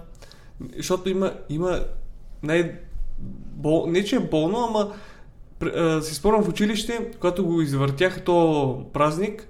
защото 0.77 1.09
има, 1.09 1.33
има 1.49 1.79
най... 2.43 2.79
Бол, 3.55 3.87
не, 3.87 4.03
че 4.03 4.15
е 4.15 4.19
болно, 4.19 4.57
ама 4.57 4.93
а, 5.75 6.01
си 6.01 6.15
спомням 6.15 6.43
в 6.43 6.49
училище, 6.49 7.11
когато 7.19 7.45
го 7.45 7.61
извъртяха 7.61 8.23
то 8.23 8.85
празник, 8.93 9.47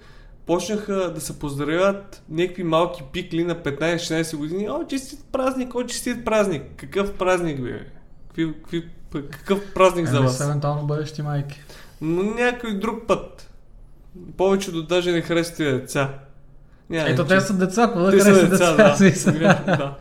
почнаха 0.49 1.13
да 1.13 1.21
се 1.21 1.39
поздравяват 1.39 2.23
някакви 2.29 2.63
малки 2.63 3.03
пикли 3.13 3.43
на 3.43 3.55
15-16 3.55 4.37
години. 4.37 4.69
О, 4.69 4.85
честит 4.89 5.19
празник, 5.31 5.75
о, 5.75 5.83
честит 5.83 6.25
празник. 6.25 6.63
Какъв 6.75 7.13
празник, 7.13 7.61
бе? 7.61 7.85
Какви, 8.27 8.53
какви, 8.53 8.85
какъв 9.11 9.73
празник 9.73 10.07
за 10.07 10.17
Еми, 10.17 10.25
вас? 10.25 10.41
евентуално 10.41 10.87
бъдещи 10.87 11.21
майки. 11.21 11.61
Но 12.01 12.23
някой 12.23 12.79
друг 12.79 13.07
път. 13.07 13.49
Повечето 14.37 14.83
даже 14.83 15.11
не 15.11 15.21
харесват 15.21 15.57
деца. 15.57 16.13
Няма, 16.89 17.09
Ето 17.09 17.21
че- 17.21 17.27
те 17.27 17.41
са 17.41 17.53
деца, 17.53 17.83
какво 17.85 18.01
да 18.01 18.11
харесат 18.11 18.49
деца, 18.49 18.91
деца? 18.97 19.31
да. 19.31 19.63
да. 19.77 19.97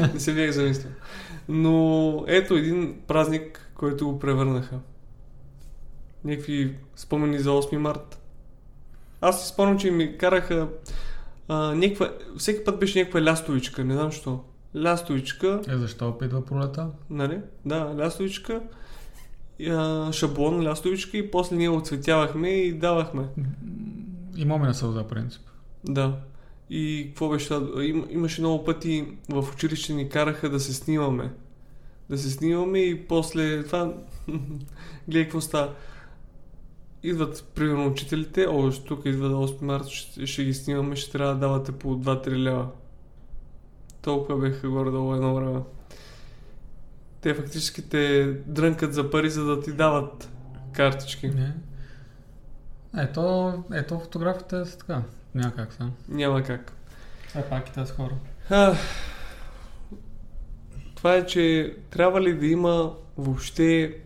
не 0.14 0.20
се 0.20 0.34
бях 0.34 0.50
замислил. 0.50 0.90
Но 1.48 2.24
ето 2.26 2.54
един 2.54 2.94
празник, 3.06 3.70
който 3.74 4.06
го 4.06 4.18
превърнаха. 4.18 4.76
Някакви 6.24 6.74
спомени 6.96 7.38
за 7.38 7.50
8 7.50 7.76
март. 7.76 8.17
Аз 9.20 9.42
си 9.42 9.48
спомням, 9.48 9.78
че 9.78 9.90
ми 9.90 10.18
караха 10.18 10.68
а, 11.48 11.74
някаква, 11.74 12.12
всеки 12.38 12.64
път 12.64 12.78
беше 12.80 12.98
някаква 12.98 13.22
лястовичка, 13.22 13.84
не 13.84 13.94
знам 13.94 14.12
що. 14.12 14.40
Лястовичка, 14.76 15.60
Е, 15.68 15.76
защо 15.76 16.08
опитва 16.08 16.44
пролета? 16.44 16.88
нали? 17.10 17.38
Да, 17.64 17.94
лястовичка, 17.98 18.60
а, 19.68 20.12
шаблон, 20.12 20.62
лястовичка 20.66 21.16
и 21.18 21.30
после 21.30 21.56
ние 21.56 21.68
оцветявахме 21.68 22.48
и 22.48 22.72
давахме. 22.72 23.24
И 24.36 24.44
момена 24.44 24.74
сълза, 24.74 25.04
принцип. 25.04 25.42
Да. 25.84 26.16
И 26.70 27.04
какво 27.08 27.28
беше 27.28 27.48
това? 27.48 27.84
Им, 27.84 28.06
имаше 28.10 28.40
много 28.40 28.64
пъти 28.64 29.06
в 29.28 29.44
училище 29.54 29.92
ни 29.92 30.08
караха 30.08 30.50
да 30.50 30.60
се 30.60 30.74
снимаме. 30.74 31.30
Да 32.10 32.18
се 32.18 32.30
снимаме 32.30 32.78
и 32.78 33.06
после 33.06 33.64
това... 33.64 33.92
Гледай 35.08 35.22
какво 35.24 35.40
става. 35.40 35.72
Идват, 37.02 37.44
примерно, 37.54 37.86
учителите, 37.86 38.46
о, 38.48 38.72
тук 38.86 39.04
идва 39.04 39.28
8 39.28 39.62
марта, 39.62 39.90
ще, 39.90 40.26
ще 40.26 40.44
ги 40.44 40.54
снимаме, 40.54 40.96
ще 40.96 41.12
трябва 41.12 41.34
да 41.34 41.40
давате 41.40 41.72
по 41.72 41.88
2-3 41.88 42.28
лева. 42.28 42.68
Толкова 44.02 44.38
беха 44.38 44.68
горе-долу 44.68 45.14
едно 45.14 45.34
време. 45.34 45.60
Те 47.20 47.34
фактически 47.34 47.88
те 47.88 48.32
дрънкат 48.46 48.94
за 48.94 49.10
пари, 49.10 49.30
за 49.30 49.44
да 49.44 49.60
ти 49.60 49.72
дават 49.72 50.30
картички. 50.72 51.28
Не. 51.28 51.54
Ето, 52.98 53.52
ето 53.72 53.98
фотографите 53.98 54.64
са 54.64 54.78
така. 54.78 55.02
Няма 55.34 55.54
как 55.54 55.72
са. 55.72 55.90
Няма 56.08 56.42
как. 56.42 56.72
Е, 57.34 57.42
пак 57.42 57.68
и 57.68 57.72
тези 57.72 57.92
хора. 57.92 58.14
А, 58.50 58.74
това 60.94 61.14
е, 61.14 61.26
че 61.26 61.76
трябва 61.90 62.20
ли 62.20 62.38
да 62.38 62.46
има 62.46 62.94
въобще 63.16 63.96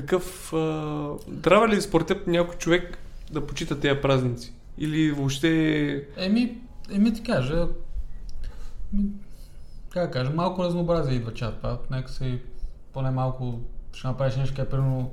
такъв... 0.00 0.52
А, 0.52 1.10
трябва 1.42 1.68
ли 1.68 1.80
според 1.80 2.06
теб 2.06 2.26
някой 2.26 2.56
човек 2.56 2.98
да 3.32 3.46
почита 3.46 3.80
тези 3.80 4.00
празници? 4.00 4.52
Или 4.78 5.12
въобще... 5.12 6.04
Еми, 6.16 6.58
еми 6.92 7.14
ти 7.14 7.22
кажа, 7.22 7.66
ми, 8.92 9.04
как 9.90 10.06
да 10.06 10.10
кажа, 10.10 10.30
малко 10.30 10.64
разнообразие 10.64 11.14
идва 11.14 11.34
чат 11.34 11.62
пат, 11.62 11.90
нека 11.90 12.10
си 12.10 12.38
поне 12.92 13.10
малко 13.10 13.60
ще 13.92 14.06
направиш 14.06 14.36
нещо, 14.36 14.56
къде 14.56 14.68
примерно 14.68 15.10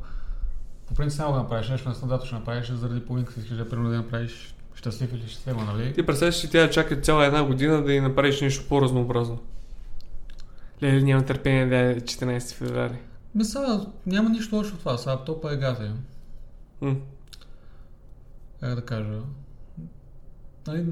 по 0.88 0.94
принцип 0.94 1.20
няма 1.20 1.34
да 1.34 1.40
направиш 1.40 1.70
нещо, 1.70 1.90
на 1.90 1.96
стандартно 1.96 2.26
ще 2.26 2.36
направиш, 2.36 2.72
заради 2.72 3.06
половинка 3.06 3.34
си 3.34 3.40
искаш 3.40 3.58
да 3.58 3.70
примерно 3.70 3.90
да 3.90 3.98
направиш 3.98 4.56
щастлив 4.76 5.14
или 5.14 5.28
щастлива, 5.28 5.64
нали? 5.64 5.94
Ти 5.94 6.06
представяш, 6.06 6.42
че 6.42 6.50
тя 6.50 6.70
чака 6.70 7.02
цяла 7.02 7.26
една 7.26 7.44
година 7.44 7.84
да 7.84 7.94
й 7.94 8.02
направиш 8.02 8.42
нещо 8.42 8.66
по-разнообразно. 8.70 9.40
Леле, 10.84 11.02
няма 11.02 11.26
търпение 11.26 11.66
да 11.66 11.78
е 11.78 11.96
14 11.96 12.54
феврари. 12.54 12.98
Мисля, 13.36 13.86
няма 14.06 14.30
нищо 14.30 14.56
лошо 14.56 14.76
в 14.76 14.80
това, 14.80 14.98
сега 14.98 15.18
топа 15.18 15.54
е 15.54 15.58
газа. 15.58 15.92
М. 16.82 16.96
Как 18.60 18.76
да 18.76 18.82
кажа? 18.82 19.20
Нали, 20.68 20.86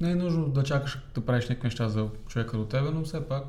не 0.00 0.10
е 0.10 0.14
нужно 0.14 0.48
да 0.48 0.62
чакаш 0.62 1.00
да 1.14 1.20
правиш 1.20 1.48
някакви 1.48 1.66
неща 1.66 1.88
за 1.88 2.08
човека 2.28 2.56
до 2.56 2.64
тебе, 2.64 2.90
но 2.90 3.04
все 3.04 3.28
пак 3.28 3.44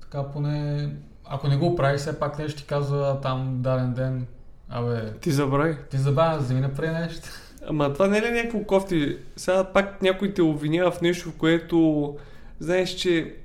така 0.00 0.22
поне... 0.32 0.92
Ако 1.24 1.48
не 1.48 1.56
го 1.56 1.76
правиш, 1.76 2.00
все 2.00 2.18
пак 2.18 2.38
нещо 2.38 2.60
ти 2.60 2.66
казва 2.66 3.10
«А, 3.10 3.20
там 3.20 3.62
даден 3.62 3.94
ден, 3.94 4.26
абе, 4.68 5.12
Ти 5.12 5.30
забрави. 5.30 5.76
ти 5.90 5.98
забавя, 5.98 6.38
вземи 6.38 6.60
направи 6.60 6.92
нещо. 6.92 7.28
Ама 7.66 7.92
това 7.92 8.06
не 8.06 8.18
е 8.18 8.22
ли 8.22 8.30
някакво 8.30 8.64
кофти? 8.64 9.18
Сега 9.36 9.64
пак 9.64 10.02
някой 10.02 10.34
те 10.34 10.42
обвинява 10.42 10.90
в 10.90 11.00
нещо, 11.00 11.30
в 11.30 11.36
което 11.36 12.16
знаеш, 12.60 12.90
че 12.90 13.36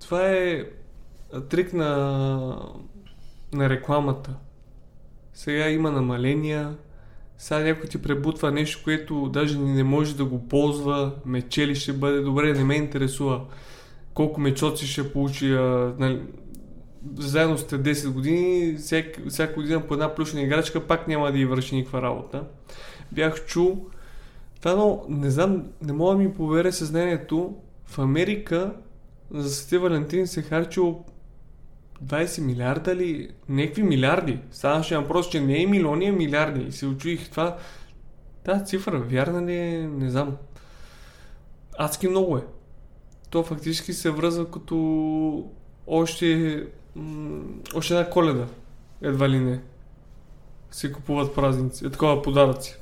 това 0.00 0.30
е 0.30 0.64
трик 1.48 1.72
на, 1.72 2.62
на 3.52 3.68
рекламата. 3.68 4.34
Сега 5.34 5.68
има 5.68 5.90
намаления, 5.90 6.76
сега 7.38 7.60
някой 7.60 7.88
ти 7.88 8.02
пребутва 8.02 8.52
нещо, 8.52 8.80
което 8.84 9.28
даже 9.28 9.58
не 9.58 9.84
може 9.84 10.16
да 10.16 10.24
го 10.24 10.48
ползва, 10.48 11.12
мечели 11.24 11.74
ще 11.74 11.92
бъде 11.92 12.20
добре, 12.20 12.52
не 12.52 12.64
ме 12.64 12.74
интересува 12.74 13.40
колко 14.14 14.40
мечоци 14.40 14.86
ще 14.86 15.12
получи, 15.12 15.52
а, 15.52 15.94
нали, 15.98 16.22
заедно 17.16 17.58
сте 17.58 17.82
10 17.82 18.10
години, 18.10 18.76
всяк, 18.76 19.28
всяка 19.28 19.54
година 19.54 19.86
по 19.86 19.94
една 19.94 20.14
плюшена 20.14 20.42
играчка 20.42 20.86
пак 20.86 21.08
няма 21.08 21.32
да 21.32 21.38
й 21.38 21.44
върши 21.44 21.74
никаква 21.74 22.02
работа. 22.02 22.44
Бях 23.12 23.46
чул, 23.46 23.86
това, 24.60 24.74
но 24.74 25.04
не 25.08 25.30
знам, 25.30 25.64
не 25.82 25.92
мога 25.92 26.12
да 26.12 26.18
ми 26.18 26.34
поверя 26.34 26.72
съзнанието, 26.72 27.54
в 27.86 27.98
Америка 27.98 28.72
за 29.30 29.50
Свети 29.50 29.78
Валентин 29.78 30.26
се 30.26 30.42
харчил 30.42 31.04
20 32.04 32.40
милиарда 32.40 32.96
ли? 32.96 33.30
Някакви 33.48 33.82
милиарди. 33.82 34.38
Ставаше 34.50 34.96
въпрос, 34.96 35.28
че 35.28 35.40
не 35.40 35.62
е 35.62 35.66
милиони, 35.66 36.06
а 36.06 36.12
милиарди. 36.12 36.64
И 36.68 36.72
се 36.72 36.86
очуих 36.86 37.30
това. 37.30 37.56
Тази 38.44 38.64
цифра, 38.64 39.00
вярна 39.00 39.46
ли 39.46 39.56
е? 39.56 39.88
Не 39.88 40.10
знам. 40.10 40.36
Адски 41.78 42.08
много 42.08 42.38
е. 42.38 42.44
То 43.30 43.42
фактически 43.42 43.92
се 43.92 44.10
връзва 44.10 44.50
като 44.50 45.50
още, 45.86 46.62
още 47.74 47.94
една 47.94 48.10
коледа. 48.10 48.46
Едва 49.02 49.28
ли 49.28 49.40
не. 49.40 49.60
Си 50.70 50.92
купуват 50.92 51.34
празници. 51.34 51.86
Е, 51.86 51.90
такова 51.90 52.22
подаръци. 52.22 52.78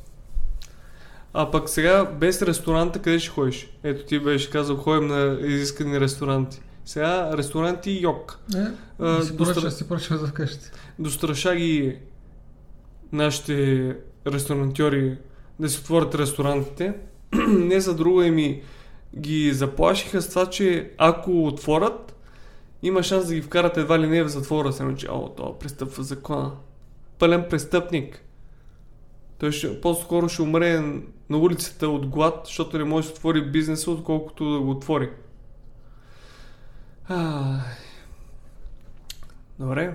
А 1.33 1.51
пък 1.51 1.69
сега 1.69 2.05
без 2.05 2.43
ресторанта 2.43 3.03
къде 3.03 3.19
ще 3.19 3.31
ходиш? 3.31 3.71
Ето 3.83 4.05
ти 4.05 4.19
беше 4.19 4.51
казал, 4.51 4.77
ходим 4.77 5.07
на 5.07 5.39
изискани 5.41 6.01
ресторанти. 6.01 6.61
Сега 6.87 7.37
ресторанти 7.37 7.91
и 7.91 8.03
йог. 8.03 8.39
Не, 8.55 8.71
А, 8.99 9.23
си 9.23 9.33
достра- 9.33 9.55
поръча, 9.55 9.71
си 9.71 9.89
поръча 9.89 10.17
за 10.19 10.27
вкъщи. 10.27 10.71
Достраша 10.99 11.57
ги 11.57 11.99
нашите 13.13 13.97
ресторантьори 14.27 15.19
да 15.61 15.69
си 15.69 15.79
отворят 15.79 16.15
ресторантите. 16.15 16.95
Не 17.49 17.81
за 17.81 17.95
друго 17.95 18.23
еми 18.23 18.63
ги 19.19 19.53
заплашиха 19.53 20.23
с 20.23 20.29
това, 20.29 20.47
че 20.47 20.91
ако 20.99 21.47
отворят, 21.47 22.17
има 22.83 23.03
шанс 23.03 23.27
да 23.29 23.35
ги 23.35 23.43
вкарат 23.43 23.77
едва 23.77 23.99
ли 23.99 24.07
не 24.07 24.23
в 24.23 24.29
затвора. 24.29 24.73
Се 24.73 24.95
че, 24.97 25.09
о, 25.11 25.29
това 25.29 25.59
престъпва 25.59 26.03
закона. 26.03 26.53
Пълен 27.19 27.47
престъпник. 27.51 28.23
Той 29.39 29.53
ще, 29.53 29.81
по-скоро 29.81 30.29
ще 30.29 30.43
умре 30.43 30.81
на 31.31 31.39
улицата 31.39 31.89
от 31.89 32.07
глад, 32.07 32.41
защото 32.45 32.79
не 32.79 32.85
може 32.85 33.07
да 33.09 33.13
отвори 33.13 33.51
бизнеса, 33.51 33.91
отколкото 33.91 34.53
да 34.53 34.61
го 34.61 34.71
отвори. 34.71 35.11
Ай. 37.09 37.61
Добре. 39.59 39.95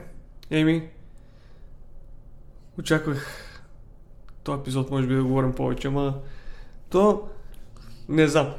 Еми, 0.50 0.89
очаквах 2.80 3.48
този 4.44 4.62
епизод 4.62 4.91
може 4.91 5.08
би 5.08 5.15
да 5.15 5.24
говорим 5.24 5.53
повече, 5.53 5.88
ама 5.88 6.20
то 6.89 7.30
не 8.10 8.27
знам. 8.27 8.53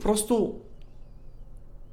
Просто 0.00 0.60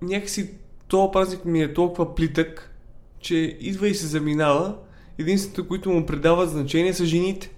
някакси 0.02 0.54
този 0.88 1.12
празник 1.12 1.46
ми 1.46 1.62
е 1.62 1.74
толкова 1.74 2.16
плитък, 2.16 2.76
че 3.20 3.36
идва 3.60 3.88
и 3.88 3.96
се 3.96 4.08
заминава. 4.08 4.78
Единствените, 5.18 5.68
които 5.68 5.92
му 5.92 6.06
придават 6.06 6.50
значение 6.50 6.94
са 6.94 7.06
жените. 7.06 7.52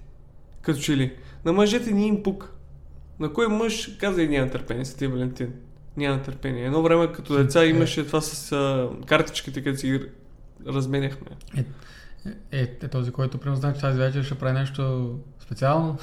Като 0.61 0.79
че 0.79 0.97
ли. 0.97 1.17
На 1.45 1.53
мъжете 1.53 1.91
ни 1.91 2.07
им 2.07 2.23
пук. 2.23 2.53
На 3.19 3.33
кой 3.33 3.47
мъж 3.47 3.97
каза 3.99 4.23
и 4.23 4.27
няма 4.27 4.51
търпение, 4.51 4.85
Свети 4.85 5.07
Валентин? 5.07 5.53
Няма 5.98 6.21
търпение. 6.21 6.65
Едно 6.65 6.81
време 6.81 7.12
като 7.12 7.38
деца 7.38 7.65
имаше 7.65 8.07
това 8.07 8.21
с 8.21 8.51
а, 8.51 8.89
картичките, 9.05 9.63
като 9.63 9.79
си 9.79 9.88
ги 9.88 10.05
разменяхме. 10.67 11.27
Е, 11.57 11.65
е, 12.51 12.62
е, 12.81 12.88
този, 12.88 13.12
който 13.12 13.38
примерно 13.38 13.74
че 13.74 13.81
тази 13.81 14.00
вечер 14.00 14.24
ще 14.24 14.36
прави 14.36 14.53
нещо 14.53 15.15
специално. 15.39 15.98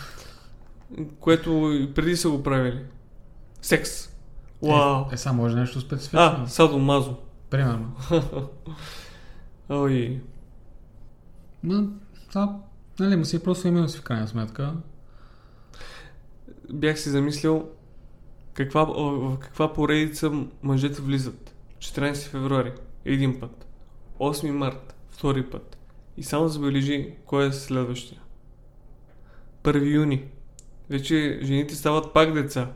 Което 1.21 1.51
и 1.73 1.95
преди 1.95 2.17
са 2.17 2.31
го 2.31 2.43
правили. 2.43 2.83
Секс. 3.63 4.09
Вау. 4.63 5.05
Е, 5.11 5.15
е 5.15 5.17
само 5.17 5.43
може 5.43 5.57
нещо 5.57 5.81
специфично. 5.81 6.19
А, 6.21 6.47
Садо 6.47 6.79
Мазо. 6.79 7.17
Примерно. 7.51 7.93
Ой. 9.69 10.21
Но, 11.63 11.89
това, 12.29 12.57
нали, 13.01 13.17
му 13.17 13.25
си 13.25 13.43
просто 13.43 13.69
и 13.69 13.71
минуси 13.71 13.99
в 13.99 14.03
крайна 14.03 14.29
сметка. 14.29 14.73
Бях 16.73 16.99
си 16.99 17.11
замислил 17.11 17.69
каква, 18.65 18.85
в 18.85 19.39
каква 19.41 19.73
поредица 19.73 20.33
мъжете 20.63 21.03
влизат. 21.03 21.55
14 21.79 22.15
февруари. 22.15 22.73
Един 23.05 23.41
път. 23.41 23.67
8 24.21 24.51
март. 24.51 24.95
Втори 25.11 25.43
път. 25.43 25.79
И 26.17 26.23
само 26.23 26.49
забележи 26.49 27.15
кой 27.27 27.47
е 27.47 27.53
следващия. 27.53 28.21
1 29.65 29.95
юни. 29.95 30.25
Вече 30.91 31.41
жените 31.43 31.75
стават 31.75 32.13
пак 32.13 32.33
деца. 32.33 32.69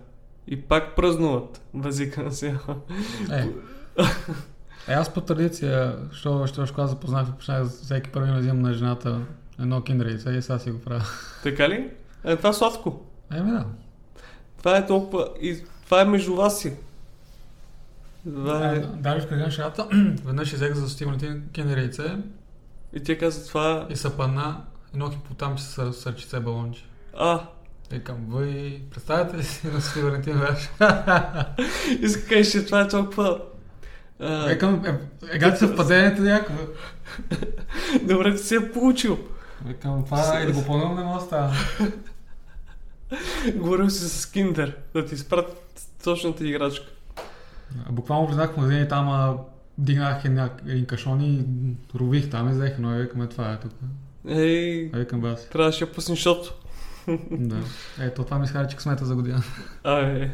И 0.47 0.61
пак 0.61 0.97
празнуват. 0.97 1.63
Възика 1.75 2.33
се. 2.33 2.59
Е. 3.31 3.49
Е, 4.89 4.93
аз 4.93 5.15
по 5.15 5.21
традиция, 5.21 5.97
що, 6.13 6.47
що, 6.47 6.67
що 6.67 6.83
аз 6.83 6.91
запознах 6.91 7.33
почнах 7.33 7.67
всеки 7.67 8.11
първи 8.11 8.31
да 8.31 8.39
взимам 8.39 8.63
на 8.63 8.73
жената 8.73 9.21
едно 9.59 9.83
киндерейце 9.83 10.31
и 10.31 10.43
сега 10.43 10.59
си 10.59 10.71
го 10.71 10.81
правя. 10.81 11.05
Така 11.43 11.69
ли? 11.69 11.91
Е, 12.25 12.37
това 12.37 12.53
сладко. 12.53 13.07
Еми 13.33 13.51
да. 13.51 13.67
Това 14.63 14.77
е 14.77 14.87
толкова... 14.87 15.29
И 15.41 15.59
това 15.85 16.01
е 16.01 16.05
между 16.05 16.35
вас 16.35 16.61
си. 16.61 16.73
Това 18.25 18.69
е... 18.69 18.79
Даже 18.79 19.27
в 19.27 19.51
шата, 19.51 19.89
веднъж 20.25 20.53
изех 20.53 20.75
за 20.75 20.89
стимулите 20.89 21.41
киндерейце 21.53 22.17
И 22.93 23.03
тя 23.03 23.19
каза 23.19 23.49
това... 23.49 23.87
и 23.91 23.97
са 23.97 24.17
падна 24.17 24.61
едно 24.95 25.11
хипотам, 25.11 25.57
че 25.57 25.65
са 25.65 25.93
сърчице 25.93 26.41
балонче. 26.41 26.85
А, 27.17 27.41
Викам, 27.91 28.17
ви 28.31 28.83
представяте 28.91 29.37
ли 29.37 29.45
си 29.45 29.67
на 29.67 29.81
Свети 29.81 30.07
Валентин 30.07 30.41
беше? 30.41 30.71
искаш, 32.03 32.51
че 32.51 32.67
това 32.67 32.81
е 32.81 32.89
толкова... 32.89 33.41
Викам, 34.49 34.85
е, 34.87 34.99
ега 35.33 35.57
съвпадението 35.57 36.23
някакво. 36.23 36.65
добре, 38.03 38.35
ти 38.35 38.43
си 38.43 38.55
е 38.55 38.73
получил. 38.73 39.19
Викам, 39.65 40.05
това 40.05 40.41
и 40.43 40.47
да 40.47 40.53
го 40.53 40.65
по-ново 40.65 40.95
не 40.95 41.05
може 41.05 41.21
да 41.21 41.27
става. 41.27 41.53
Говорил 43.55 43.91
си 43.91 44.09
с 44.09 44.27
Киндер, 44.27 44.77
да 44.95 45.07
ти 45.07 45.15
изпратят 45.15 45.89
точната 46.05 46.49
играчка. 46.49 46.87
Буквално 47.91 48.27
влезнах 48.27 48.53
в 48.53 48.57
магазин 48.57 48.83
и 48.83 48.89
там 48.89 49.09
а, 49.09 49.37
дигнах 49.79 50.25
един 50.67 50.87
кашон 50.87 51.21
и 51.21 51.45
рових 51.99 52.31
там 52.31 52.49
и 52.49 52.53
взех, 52.53 52.79
но 52.79 52.91
викаме 52.91 53.27
това 53.27 53.53
е 53.53 53.61
тук. 53.61 53.73
Ей, 54.29 54.91
А 54.95 54.99
викам 54.99 55.21
бас. 55.21 55.49
трябваше 55.49 55.87
да 55.87 55.93
пуснеш 55.93 56.19
шото. 56.19 56.55
да. 57.31 57.57
Ето, 58.01 58.25
това 58.25 58.39
ми 58.39 58.45
изхарчи 58.45 58.77
късмета 58.77 59.05
за 59.07 59.15
година. 59.15 59.43
А, 59.85 59.99
е. 59.99 60.31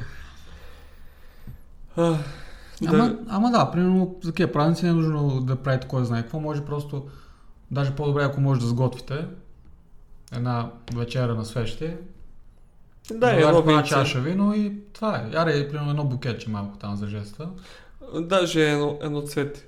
А, 1.96 2.02
да. 2.02 2.88
Ама, 2.88 3.18
ама 3.28 3.50
да, 3.50 3.70
примерно 3.70 4.16
за 4.22 4.30
такива 4.30 4.52
празници 4.52 4.84
не 4.84 4.90
е 4.90 4.94
нужно 4.94 5.40
да 5.40 5.56
правите 5.56 5.88
кой 5.88 6.04
знае 6.04 6.22
какво. 6.22 6.40
Може 6.40 6.64
просто, 6.64 7.08
даже 7.70 7.96
по-добре 7.96 8.22
ако 8.24 8.40
може 8.40 8.60
да 8.60 8.66
сготвите 8.66 9.26
една 10.32 10.70
вечера 10.94 11.34
на 11.34 11.44
свещи. 11.44 11.90
Да, 13.12 13.30
едно 13.30 13.48
едно 13.48 13.58
една 13.58 13.72
винце. 13.72 13.88
чаша 13.88 14.20
вино 14.20 14.54
и 14.54 14.72
това 14.92 15.16
е. 15.16 15.36
Яре, 15.36 15.68
примерно 15.68 15.90
едно 15.90 16.04
букетче 16.04 16.50
малко 16.50 16.78
там 16.78 16.96
за 16.96 17.06
жеста. 17.06 17.48
Даже 18.20 18.70
едно, 18.70 18.98
едно 19.02 19.22
цвете. 19.22 19.64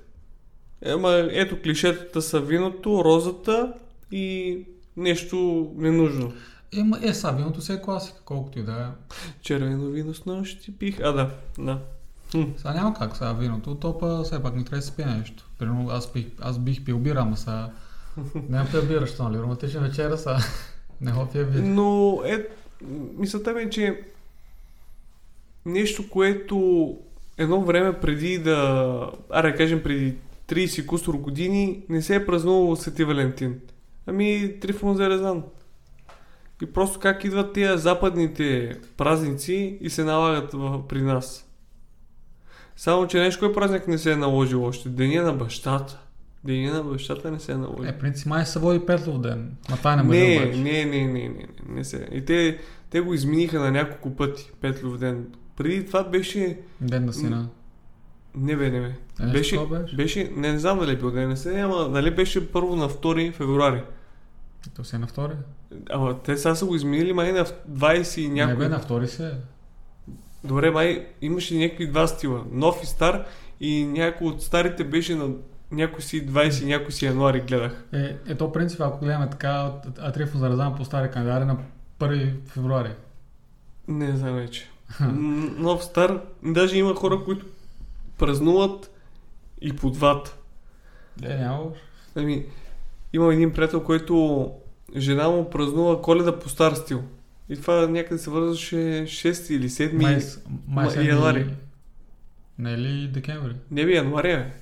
Ема, 0.81 1.27
ето 1.31 1.61
клишетата 1.61 2.21
са 2.21 2.39
виното, 2.39 3.03
розата 3.05 3.73
и 4.11 4.57
нещо 4.97 5.67
ненужно. 5.75 6.33
Ема, 6.77 6.99
е, 7.01 7.13
са, 7.13 7.31
виното 7.31 7.61
си 7.61 7.73
е 7.73 7.81
класика, 7.81 8.19
колкото 8.25 8.59
и 8.59 8.63
да 8.63 8.71
е. 8.71 9.15
Червено 9.41 9.89
вино 9.89 10.13
с 10.13 10.25
нощи 10.25 10.77
пих. 10.77 10.99
А, 10.99 11.11
да, 11.11 11.29
да. 11.59 11.79
Сега 12.57 12.73
няма 12.73 12.93
как 12.93 13.17
сега 13.17 13.33
виното, 13.33 13.75
то 13.75 13.97
па 13.97 14.23
все 14.23 14.43
пак 14.43 14.55
не 14.55 14.63
трябва 14.63 14.77
да 14.77 14.85
се 14.85 14.95
пие 14.95 15.05
нещо. 15.05 15.49
Примерно 15.59 15.89
аз, 15.89 16.13
пих, 16.13 16.25
аз 16.41 16.59
бих 16.59 16.83
пил 16.83 16.99
бира, 16.99 17.19
ама 17.19 17.37
сега 17.37 17.69
няма 18.49 18.69
пия 18.69 18.81
бира, 18.81 19.07
що 19.07 19.23
нали? 19.23 19.41
Романтична 19.41 19.81
вечера 19.81 20.17
са. 20.17 20.37
Не 21.01 21.11
го 21.11 21.27
пия 21.31 21.45
бира. 21.45 21.61
Но 21.61 22.21
е, 22.25 22.47
мисълта 23.17 23.53
ми 23.53 23.61
е, 23.61 23.69
че 23.69 24.01
нещо, 25.65 26.09
което 26.09 26.97
едно 27.37 27.61
време 27.61 27.99
преди 27.99 28.37
да, 28.37 29.11
аре 29.29 29.55
кажем 29.55 29.83
преди 29.83 30.15
30 30.47 30.85
кусор 30.85 31.15
години, 31.15 31.83
не 31.89 32.01
се 32.01 32.15
е 32.15 32.25
празнувало 32.25 32.75
Свети 32.75 33.03
Валентин. 33.03 33.59
Ами 34.07 34.55
Трифон 34.61 34.95
Зарезан. 34.95 35.43
И 36.61 36.65
просто 36.65 36.99
как 36.99 37.23
идват 37.23 37.53
тия 37.53 37.77
западните 37.77 38.77
празници 38.97 39.77
и 39.81 39.89
се 39.89 40.03
налагат 40.03 40.51
при 40.87 41.01
нас. 41.01 41.47
Само, 42.75 43.07
че 43.07 43.19
нещо 43.19 43.39
кой 43.39 43.53
празник 43.53 43.87
не 43.87 43.97
се 43.97 44.11
е 44.11 44.15
наложил 44.15 44.63
още. 44.63 44.89
Деня 44.89 45.23
на 45.23 45.33
бащата. 45.33 45.99
Деня 46.43 46.73
на 46.73 46.83
бащата 46.83 47.31
не 47.31 47.39
се 47.39 47.51
е 47.51 47.55
наложил. 47.55 47.89
Е, 47.89 47.97
принцип 47.99 48.27
май 48.27 48.45
се 48.45 48.59
води 48.59 48.79
Петлов 48.79 49.21
ден. 49.21 49.57
Ма 49.69 49.77
това 49.77 49.95
не 49.95 50.03
може 50.03 50.17
Не, 50.19 50.45
не, 50.45 50.55
не, 50.55 50.85
не, 50.85 51.07
не, 51.07 51.29
не, 51.29 51.45
не 51.67 51.83
се. 51.83 52.07
И 52.11 52.25
те, 52.25 52.57
те 52.89 52.99
го 52.99 53.13
измениха 53.13 53.59
на 53.59 53.71
няколко 53.71 54.15
пъти, 54.15 54.51
Петлов 54.61 54.97
ден. 54.97 55.27
Преди 55.57 55.85
това 55.85 56.03
беше... 56.03 56.59
Ден 56.81 57.05
на 57.05 57.13
сина. 57.13 57.49
Не 58.35 58.55
бе, 58.55 58.69
не 58.69 58.79
бе. 58.81 58.87
Е, 58.87 58.93
нещо 59.19 59.31
Беше, 59.31 59.59
беше. 59.59 59.95
беше, 59.95 60.31
не, 60.35 60.51
не 60.51 60.59
знам 60.59 60.79
дали 60.79 60.91
е 60.91 60.95
бил 60.95 61.11
ден 61.11 61.29
на 61.29 61.37
сина, 61.37 61.59
ама 61.59 61.87
нали 61.89 62.11
беше 62.11 62.51
първо 62.51 62.75
на 62.75 62.89
2 62.89 63.33
февруари. 63.33 63.83
То 64.75 64.83
си 64.83 64.95
е 64.95 64.99
на 64.99 65.07
втори. 65.07 65.33
Ама 65.89 66.19
те 66.19 66.37
сега 66.37 66.55
са 66.55 66.65
го 66.65 66.75
изменили 66.75 67.13
май 67.13 67.31
на 67.31 67.45
20 67.71 68.19
и 68.19 68.27
Не 68.27 68.33
някой. 68.35 68.55
бе, 68.55 68.69
на 68.69 68.79
втори 68.79 69.07
се. 69.07 69.27
е. 69.27 69.31
Добре, 70.43 70.71
май 70.71 71.07
имаше 71.21 71.57
някакви 71.57 71.87
два 71.87 72.07
стила. 72.07 72.45
Нов 72.51 72.83
и 72.83 72.85
стар 72.85 73.25
и 73.59 73.83
някой 73.85 74.27
от 74.27 74.41
старите 74.41 74.83
беше 74.83 75.15
на 75.15 75.29
някой 75.71 76.01
си 76.01 76.27
20 76.27 76.63
и 76.63 76.65
някой 76.65 76.91
си 76.91 77.05
януари 77.05 77.41
гледах. 77.41 77.83
Е, 77.93 78.15
е 78.27 78.35
то 78.35 78.51
принцип, 78.51 78.81
ако 78.81 78.99
гледаме 78.99 79.29
така, 79.29 79.71
Атрифо 79.99 80.37
заразан 80.37 80.75
по 80.75 80.85
стари 80.85 81.11
календари 81.11 81.45
на 81.45 81.57
1 81.99 82.47
февруари. 82.47 82.91
Не 83.87 84.17
знам 84.17 84.35
вече. 84.35 84.69
Нов 85.57 85.83
стар. 85.83 86.21
Даже 86.43 86.77
има 86.77 86.95
хора, 86.95 87.23
които 87.25 87.45
празнуват 88.17 88.91
и 89.61 89.75
по 89.75 89.89
двата. 89.89 90.35
Е, 91.23 91.35
няма. 91.35 91.65
Ами, 92.15 92.45
имам 93.13 93.31
един 93.31 93.53
приятел, 93.53 93.83
който 93.83 94.51
жена 94.97 95.29
му 95.29 95.49
празнува 95.49 96.01
коледа 96.01 96.39
по 96.39 96.49
стар 96.49 96.73
стил. 96.73 97.03
И 97.49 97.55
това 97.55 97.87
някъде 97.87 98.17
се 98.17 98.29
вързваше 98.29 98.75
6 98.75 99.53
или 99.53 99.69
7 99.69 99.93
Май, 99.93 100.19
май... 100.67 100.95
май, 100.95 101.05
януари. 101.05 101.53
Не 102.57 102.73
е 102.73 102.77
ли 102.77 103.07
декември? 103.07 103.55
Не 103.71 103.85
бе, 103.85 103.91
януари 103.91 104.31
е. 104.31 104.53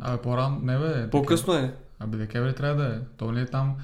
Абе, 0.00 0.22
по-рано, 0.22 0.60
не 0.62 0.78
бе. 0.78 1.10
По-късно 1.10 1.54
е. 1.54 1.74
Абе, 1.98 2.16
декември 2.16 2.54
трябва 2.54 2.82
да 2.82 2.88
е. 2.88 2.98
То 3.16 3.32
не 3.32 3.40
е 3.40 3.46
там 3.46 3.76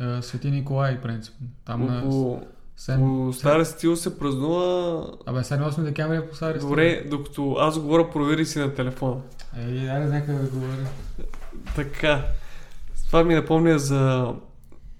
е, 0.00 0.22
Свети 0.22 0.50
Николай, 0.50 1.00
принцип. 1.00 1.34
Там 1.64 1.86
на 1.86 2.02
По, 2.02 2.42
сем... 2.76 3.00
по 3.00 3.32
стар 3.32 3.64
стил 3.64 3.96
се 3.96 4.18
празнува... 4.18 5.06
Абе, 5.26 5.40
7-8 5.40 5.82
декември 5.82 6.16
е 6.16 6.28
по 6.28 6.36
стари 6.36 6.58
Добре, 6.58 7.04
докато 7.10 7.56
аз 7.58 7.78
говоря, 7.78 8.10
провери 8.10 8.46
си 8.46 8.58
на 8.58 8.74
телефона. 8.74 9.20
Ей, 9.58 9.90
айде 9.90 10.06
нека 10.06 10.32
да 10.32 10.48
говори. 10.48 10.86
Така. 11.76 12.24
Това 13.06 13.24
ми 13.24 13.34
напомня 13.34 13.78
за 13.78 14.32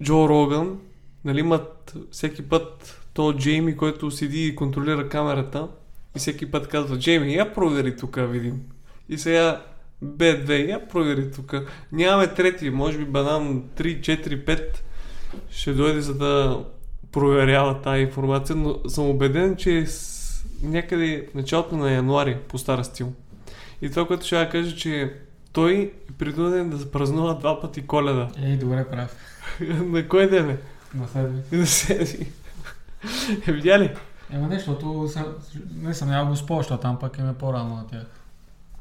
Джо 0.03 0.29
Роган. 0.29 0.79
Нали 1.25 1.39
имат 1.39 1.95
всеки 2.11 2.49
път 2.49 2.99
то 3.13 3.33
Джейми, 3.33 3.77
който 3.77 4.11
седи 4.11 4.47
и 4.47 4.55
контролира 4.55 5.09
камерата 5.09 5.67
и 6.15 6.19
всеки 6.19 6.51
път 6.51 6.67
казва 6.67 6.99
Джейми, 6.99 7.33
я 7.33 7.53
провери 7.53 7.97
тук, 7.97 8.19
видим. 8.19 8.61
И 9.09 9.17
сега 9.17 9.61
B2, 10.03 10.69
я 10.69 10.87
провери 10.87 11.31
тук. 11.31 11.53
Нямаме 11.91 12.27
трети, 12.27 12.69
може 12.69 12.97
би 12.97 13.05
банан 13.05 13.63
3, 13.77 13.99
4, 13.99 14.45
5 14.45 14.61
ще 15.49 15.73
дойде 15.73 16.01
за 16.01 16.13
да 16.13 16.63
проверява 17.11 17.81
тази 17.81 18.01
информация, 18.01 18.55
но 18.55 18.89
съм 18.89 19.09
убеден, 19.09 19.55
че 19.55 19.79
е 19.79 19.85
някъде 20.63 21.27
в 21.31 21.35
началото 21.35 21.77
на 21.77 21.91
януари 21.91 22.37
по 22.47 22.57
стара 22.57 22.83
стил. 22.83 23.13
И 23.81 23.89
това, 23.89 24.07
което 24.07 24.25
ще 24.25 24.39
я 24.39 24.49
кажа, 24.49 24.75
че 24.75 25.13
той 25.53 25.73
е 25.73 26.13
принуден 26.13 26.69
да 26.69 26.91
празнува 26.91 27.33
два 27.33 27.61
пъти 27.61 27.87
коледа. 27.87 28.29
Ей, 28.43 28.57
добре 28.57 28.85
прав. 28.89 29.15
на 29.59 30.07
кой 30.07 30.29
ден 30.29 30.49
е? 30.49 30.57
На 30.95 31.07
седми. 31.07 31.41
На 31.51 31.65
седми. 31.65 32.27
Е, 33.47 33.51
видя 33.51 33.79
ли? 33.79 33.91
Ема 34.33 34.47
нещо, 34.47 34.71
защото 34.71 35.09
не 35.81 35.93
съм 35.93 36.09
няма 36.09 36.29
го 36.29 36.35
спо, 36.35 36.57
защото 36.57 36.81
там 36.81 36.99
пък 36.99 37.17
им 37.17 37.29
е 37.29 37.33
по-рано 37.33 37.75
на 37.75 37.87
тях. 37.87 38.22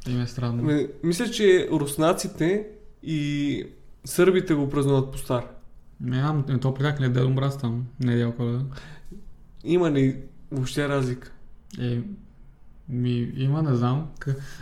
Им 0.09 0.21
е 0.21 0.27
странно. 0.27 0.63
Ме- 0.63 0.89
Мисля, 1.03 1.31
че 1.31 1.69
руснаците 1.73 2.67
и 3.03 3.65
сърбите 4.05 4.55
го 4.55 4.69
празнуват 4.71 5.13
по 5.13 5.19
стар. 5.19 5.47
Нямам, 6.01 6.45
е, 6.49 6.59
то 6.59 6.75
при 6.75 6.83
как 6.83 7.01
ли 7.01 7.05
е 7.05 7.09
Дедо 7.09 7.31
Мраз 7.31 7.59
там, 7.59 7.87
не 8.01 8.21
е 8.21 8.33
коледа. 8.37 8.65
Има 9.65 9.91
ли 9.91 10.17
въобще 10.51 10.89
разлика? 10.89 11.33
Е, 11.81 12.01
ми, 12.89 13.33
има, 13.37 13.63
не 13.63 13.75
знам. 13.75 14.09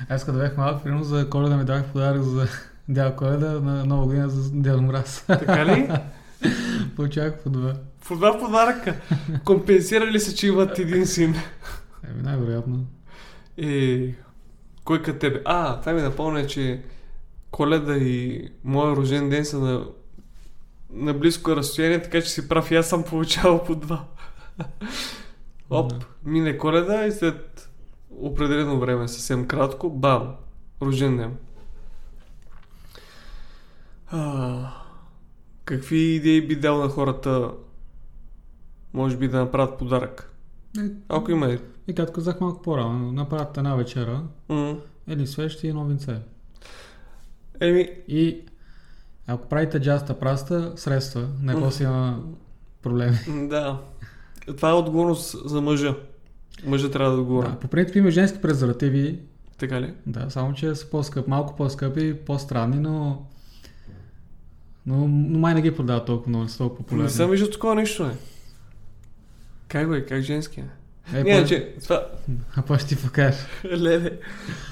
Аз 0.08 0.24
като 0.24 0.38
бях 0.38 0.56
малък, 0.56 0.82
примерно 0.82 1.04
за 1.04 1.30
коледа 1.30 1.56
ми 1.56 1.64
дах 1.64 1.92
подарък 1.92 2.22
за 2.22 2.46
дял 2.88 3.16
коледа 3.16 3.60
на 3.60 3.84
нова 3.84 4.06
година 4.06 4.28
за 4.28 4.50
Дедо 4.52 4.82
Мраз. 4.82 5.24
Така 5.26 5.66
ли? 5.66 5.90
Получавах 6.96 7.42
по 7.42 7.50
два. 7.50 7.74
По 8.08 8.16
два 8.16 8.38
подаръка. 8.38 8.96
Компенсирали 9.44 10.20
се, 10.20 10.34
че 10.34 10.46
имат 10.46 10.78
един 10.78 11.06
син. 11.06 11.34
Еми, 12.10 12.22
най-вероятно. 12.22 12.86
Е, 13.58 14.14
кой 14.84 15.02
като 15.02 15.18
тебе? 15.18 15.42
А, 15.44 15.80
това 15.80 15.92
ми 15.92 16.02
напомня, 16.02 16.46
че 16.46 16.82
Коледа 17.50 17.96
и 17.96 18.48
моя 18.64 18.96
рожден 18.96 19.28
ден 19.30 19.44
са 19.44 19.58
на, 19.58 19.86
на 20.90 21.14
близко 21.14 21.56
разстояние, 21.56 22.02
така 22.02 22.20
че 22.20 22.28
си 22.28 22.48
прав 22.48 22.70
и 22.70 22.76
аз 22.76 22.88
съм 22.88 23.04
получавал 23.04 23.64
по 23.64 23.74
два. 23.74 24.04
Оп, 25.70 25.92
мине 26.24 26.58
Коледа 26.58 27.06
и 27.06 27.12
след 27.12 27.70
определено 28.10 28.80
време, 28.80 29.08
съвсем 29.08 29.46
кратко, 29.46 29.90
бам, 29.90 30.34
рожден 30.82 31.16
ден. 31.16 31.36
А, 34.10 34.72
какви 35.64 35.98
идеи 35.98 36.46
би 36.46 36.56
дал 36.56 36.78
на 36.78 36.88
хората, 36.88 37.50
може 38.92 39.16
би 39.16 39.28
да 39.28 39.38
направят 39.38 39.78
подарък? 39.78 40.29
Е, 40.78 40.82
Ако 41.08 41.30
има... 41.30 41.58
И 41.88 41.94
както 41.94 42.12
казах 42.12 42.40
малко 42.40 42.62
по-рано, 42.62 43.12
направят 43.12 43.56
една 43.56 43.74
вечера, 43.74 44.22
М- 44.48 44.76
или 45.08 45.26
свещи 45.26 45.66
и 45.66 45.70
едно 45.70 45.84
винце. 45.84 46.18
Еми, 47.60 47.88
И 48.08 48.40
ако 49.26 49.48
правите 49.48 49.80
джаста 49.80 50.18
праста, 50.18 50.72
средства, 50.76 51.28
не 51.42 51.54
после 51.54 51.84
има 51.84 52.22
проблеми. 52.82 53.16
Да. 53.48 53.80
Това 54.46 54.70
е 54.70 54.74
отговорност 54.74 55.48
за 55.48 55.60
мъжа. 55.60 55.94
Мъжа 56.64 56.90
трябва 56.90 57.12
да 57.12 57.20
отговори. 57.20 57.48
Да, 57.48 57.58
по 57.58 57.68
принцип 57.68 57.96
има 57.96 58.10
женски 58.10 58.40
презервативи, 58.40 59.18
Така 59.58 59.80
ли? 59.80 59.94
да, 60.06 60.30
само 60.30 60.54
че 60.54 60.74
са 60.74 60.90
по-скъп, 60.90 61.28
малко 61.28 61.56
по-скъпи, 61.56 62.14
по-странни, 62.16 62.78
но... 62.78 63.26
Но, 64.86 64.96
но 65.08 65.38
май 65.38 65.54
не 65.54 65.62
ги 65.62 65.76
продават 65.76 66.06
толкова 66.06 66.28
много, 66.28 66.48
са 66.48 66.58
толкова 66.58 66.78
популярни. 66.78 67.04
Не 67.04 67.10
съм 67.10 67.30
виждал 67.30 67.50
такова 67.50 67.74
нещо, 67.74 68.06
не. 68.06 68.12
Как 69.70 69.90
бе, 69.90 70.06
как 70.06 70.22
женски? 70.22 70.62
Е, 71.14 71.22
Не, 71.24 71.42
по- 71.42 71.48
че, 71.48 71.74
това... 71.82 72.06
А 72.56 72.62
по 72.62 72.78
ще 72.78 72.86
ти 72.86 72.96
покажа. 72.96 73.38
Леле. 73.66 74.10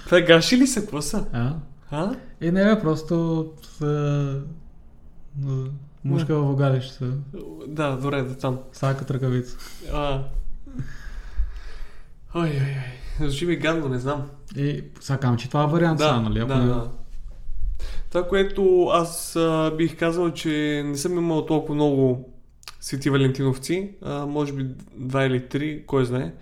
Това 0.05 0.21
гаши 0.21 0.57
ли 0.57 0.67
се? 0.67 0.81
Какво 0.81 1.03
са? 1.03 1.27
А? 1.33 1.55
А? 1.91 2.15
И 2.41 2.51
не 2.51 2.65
бе, 2.65 2.81
просто 2.81 3.47
са... 3.63 4.41
Мушка 6.05 6.35
във 6.35 6.47
влагалище, 6.47 7.05
Да, 7.67 7.91
добре, 7.93 8.23
да 8.23 8.37
там. 8.37 8.59
сакат 8.73 9.11
ръкавица. 9.11 9.57
А. 9.93 10.23
Ой, 12.35 12.51
ой, 12.51 12.77
ой. 13.21 13.29
Звучи 13.29 13.47
ми 13.47 13.57
гадно, 13.57 13.89
не 13.89 13.99
знам. 13.99 14.29
И 14.57 14.85
сакам, 15.01 15.37
че 15.37 15.49
това 15.49 15.65
е 15.65 15.67
вариант 15.67 16.01
са, 16.01 16.21
нали? 16.21 16.39
Ако 16.39 16.49
да, 16.49 16.57
не- 16.57 16.67
да. 16.67 16.91
Това, 18.11 18.29
което 18.29 18.85
аз 18.85 19.37
а, 19.37 19.73
бих 19.77 19.99
казал, 19.99 20.31
че 20.31 20.49
не 20.87 20.97
съм 20.97 21.13
имал 21.13 21.47
толкова 21.47 21.75
много 21.75 22.29
свети 22.81 23.11
валентиновци, 23.11 23.91
а, 24.03 24.27
може 24.27 24.53
би 24.53 24.67
два 24.97 25.25
или 25.25 25.49
три, 25.49 25.83
кой 25.87 26.05
знае. 26.05 26.33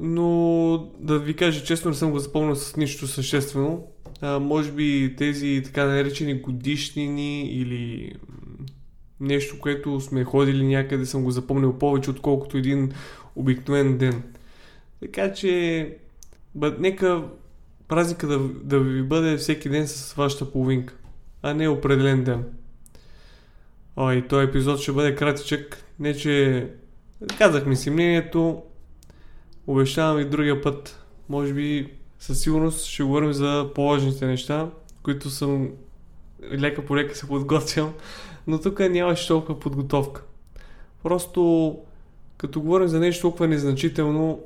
Но 0.00 0.92
да 1.00 1.18
ви 1.18 1.36
кажа 1.36 1.64
честно, 1.64 1.90
не 1.90 1.96
съм 1.96 2.10
го 2.10 2.18
запомнил 2.18 2.56
с 2.56 2.76
нищо 2.76 3.06
съществено. 3.06 3.86
А, 4.20 4.38
може 4.38 4.72
би 4.72 5.14
тези 5.18 5.62
така 5.64 5.84
наречени 5.84 6.34
годишнини 6.40 7.42
или 7.42 8.12
нещо, 9.20 9.60
което 9.60 10.00
сме 10.00 10.24
ходили 10.24 10.66
някъде, 10.66 11.06
съм 11.06 11.24
го 11.24 11.30
запомнил 11.30 11.78
повече, 11.78 12.10
отколкото 12.10 12.56
един 12.56 12.92
обикновен 13.36 13.98
ден. 13.98 14.22
Така 15.00 15.32
че, 15.32 15.96
бъд, 16.54 16.80
нека 16.80 17.22
празника 17.88 18.26
да, 18.26 18.38
да 18.38 18.80
ви 18.80 19.02
бъде 19.02 19.36
всеки 19.36 19.68
ден 19.68 19.88
с 19.88 20.12
вашата 20.12 20.52
половинка, 20.52 20.94
а 21.42 21.54
не 21.54 21.68
определен 21.68 22.24
ден. 22.24 22.44
О, 23.96 24.12
и 24.12 24.28
този 24.28 24.46
епизод 24.46 24.80
ще 24.80 24.92
бъде 24.92 25.14
кратичък. 25.14 25.84
Не, 25.98 26.14
че 26.14 26.66
казахме 27.38 27.76
си 27.76 27.90
мнението. 27.90 28.62
Обещавам 29.66 30.20
и 30.20 30.24
другия 30.24 30.62
път. 30.62 31.04
Може 31.28 31.54
би 31.54 31.90
със 32.18 32.40
сигурност 32.40 32.84
ще 32.84 33.02
говорим 33.02 33.32
за 33.32 33.70
по-важните 33.74 34.26
неща, 34.26 34.70
които 35.02 35.30
съм 35.30 35.70
лека 36.52 36.84
по 36.84 36.96
лека 36.96 37.14
се 37.14 37.28
подготвям. 37.28 37.94
Но 38.46 38.60
тук 38.60 38.78
нямаше 38.78 39.28
толкова 39.28 39.60
подготовка. 39.60 40.22
Просто 41.02 41.78
като 42.36 42.60
говорим 42.60 42.88
за 42.88 43.00
нещо 43.00 43.22
толкова 43.22 43.48
незначително, 43.48 44.40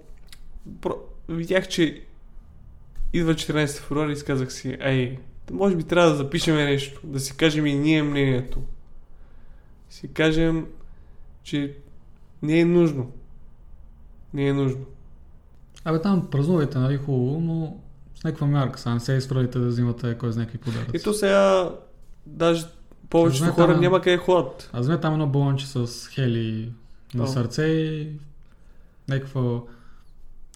про- 0.81 0.99
видях, 1.29 1.69
че 1.69 2.03
идва 3.13 3.35
14 3.35 3.81
февруари 3.81 4.13
и 4.13 4.25
казах 4.25 4.53
си, 4.53 4.77
ей, 4.81 5.19
може 5.51 5.77
би 5.77 5.85
трябва 5.85 6.11
да 6.11 6.17
запишем 6.17 6.55
нещо, 6.55 7.01
да 7.05 7.21
си 7.21 7.37
кажем 7.37 7.67
и 7.67 7.75
ние 7.75 8.03
мнението. 8.03 8.59
Си 9.91 10.09
кажем, 10.09 10.67
че 11.43 11.77
не 12.43 12.61
е 12.61 12.65
нужно. 12.65 13.13
Не 14.35 14.49
е 14.49 14.53
нужно. 14.53 14.85
Абе 15.85 16.01
там 16.01 16.31
празнувайте, 16.31 16.79
нали, 16.79 16.97
хубаво, 16.97 17.41
но 17.41 17.77
с 18.15 18.25
някаква 18.25 18.47
мярка, 18.47 18.79
сега 18.79 18.95
не 18.95 19.01
се 19.01 19.13
изправите 19.13 19.59
да 19.59 19.67
взимате 19.67 20.19
кой 20.19 20.33
знае 20.33 20.47
какви 20.47 20.59
подаръци. 20.59 20.91
Ето 20.95 21.15
сега, 21.15 21.71
даже 22.27 22.67
повечето 23.11 23.39
Знае, 23.45 23.53
хора 23.53 23.73
там- 23.73 23.81
няма 23.81 24.01
къде 24.01 24.17
ходят. 24.17 24.71
Аз 24.73 24.81
вземе 24.81 25.01
там 25.01 25.13
едно 25.13 25.27
балонче 25.27 25.67
с 25.67 26.09
хели 26.09 26.73
на 27.15 27.25
О. 27.25 27.27
сърце 27.27 27.63
и 27.63 28.13
някакво, 29.09 29.63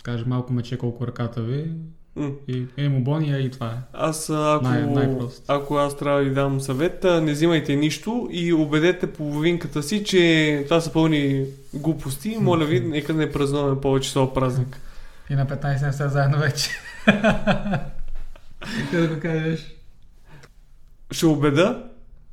каже 0.03 0.25
малко 0.27 0.53
мече 0.53 0.79
колко 0.79 1.07
ръката 1.07 1.43
ви 1.43 1.73
М. 2.17 2.31
и 2.49 2.67
емобония 2.77 3.39
и 3.39 3.51
това 3.51 3.67
е. 3.67 3.77
Аз, 3.93 4.31
ако, 4.31 4.65
Най- 4.65 5.17
ако 5.49 5.77
аз 5.77 5.97
трябва 5.97 6.19
да 6.19 6.25
ви 6.25 6.35
дам 6.35 6.61
съвет, 6.61 7.05
не 7.05 7.33
взимайте 7.33 7.77
нищо 7.77 8.29
и 8.31 8.53
убедете 8.53 9.13
половинката 9.13 9.83
си, 9.83 10.05
че 10.05 10.63
това 10.65 10.81
са 10.81 10.93
пълни 10.93 11.45
глупости. 11.75 12.37
Моля 12.41 12.65
ви, 12.65 12.81
нека 12.81 13.15
не 13.15 13.33
празнуваме 13.33 13.81
повече 13.81 14.13
този 14.13 14.31
празник. 14.35 14.81
И 15.31 15.35
на 15.35 15.47
15 15.47 15.87
не 15.87 15.93
сте 15.93 16.09
заедно 16.09 16.39
вече. 16.39 16.71
Как 18.91 19.01
да 19.01 19.09
го 19.09 19.21
кажеш? 19.21 19.75
Ще 21.11 21.27
убеда, 21.27 21.83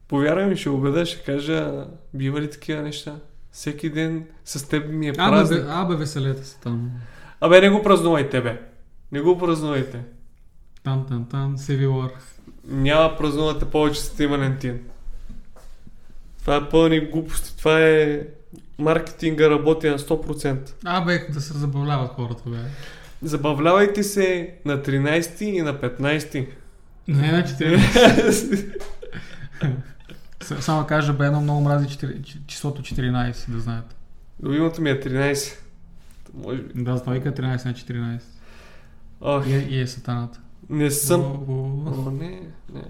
повярвай 0.08 0.46
ми, 0.46 0.58
ще 0.58 0.70
убеда, 0.70 1.06
ще 1.06 1.24
кажа, 1.24 1.86
бива 2.14 2.42
ли 2.42 2.50
такива 2.50 2.82
неща? 2.82 3.16
Всеки 3.52 3.90
ден 3.90 4.26
с 4.46 4.70
теб 4.70 4.90
ми 4.90 5.08
е 5.08 5.10
Абе, 5.10 5.18
празник. 5.18 5.62
бе, 5.62 5.68
абе, 5.70 5.96
веселете 5.96 6.46
се 6.46 6.60
там. 6.60 6.92
Абе, 7.42 7.62
не 7.62 7.70
го 7.70 7.84
празнувайте, 7.84 8.42
бе. 8.42 8.62
Не 9.12 9.22
го 9.22 9.38
празнувайте. 9.38 10.00
Там, 10.84 11.06
там, 11.08 11.26
там, 11.26 11.58
Civil 11.58 11.88
War. 11.88 12.10
Няма 12.66 13.18
празнувате 13.18 13.66
повече 13.66 14.02
с 14.02 14.28
Валентин. 14.28 14.80
Това 16.40 16.56
е 16.56 16.70
пълни 16.70 17.00
глупости. 17.02 17.58
Това 17.58 17.80
е 17.82 18.22
маркетинга 18.78 19.50
работи 19.50 19.90
на 19.90 20.00
100%. 20.00 20.74
Абе, 20.86 21.28
да 21.30 21.42
се 21.42 21.54
забавляват 21.54 22.10
хората, 22.10 22.50
бе. 22.50 22.58
Забавлявайте 23.22 24.04
се 24.04 24.54
на 24.66 24.78
13 24.78 25.42
и 25.44 25.62
на 25.62 25.74
15. 25.74 26.48
Не, 27.08 27.32
на 27.32 27.44
14. 27.44 28.80
С- 30.42 30.62
Само 30.62 30.88
кажа, 30.88 31.14
бе, 31.14 31.26
едно 31.26 31.42
много 31.42 31.62
мрази 31.62 31.98
числото 32.48 32.82
14, 32.82 33.50
да 33.50 33.60
знаете. 33.60 33.96
Любимото 34.44 34.82
ми 34.82 34.90
е 34.90 35.00
13. 35.00 35.56
Може 36.36 36.58
би. 36.58 36.84
Да, 36.84 36.94
вика 37.08 37.32
13 37.32 37.66
на 37.66 37.74
14. 37.74 38.20
Ох, 39.22 39.48
И, 39.48 39.54
е- 39.54 39.68
и 39.70 39.82
е 39.82 39.88
сатаната. 39.88 40.40
не 40.70 40.92
съм. 40.92 41.22
О, 41.22 41.46
о, 41.48 42.08
О, 42.08 42.12
не, 42.12 42.42
не. 42.74 42.84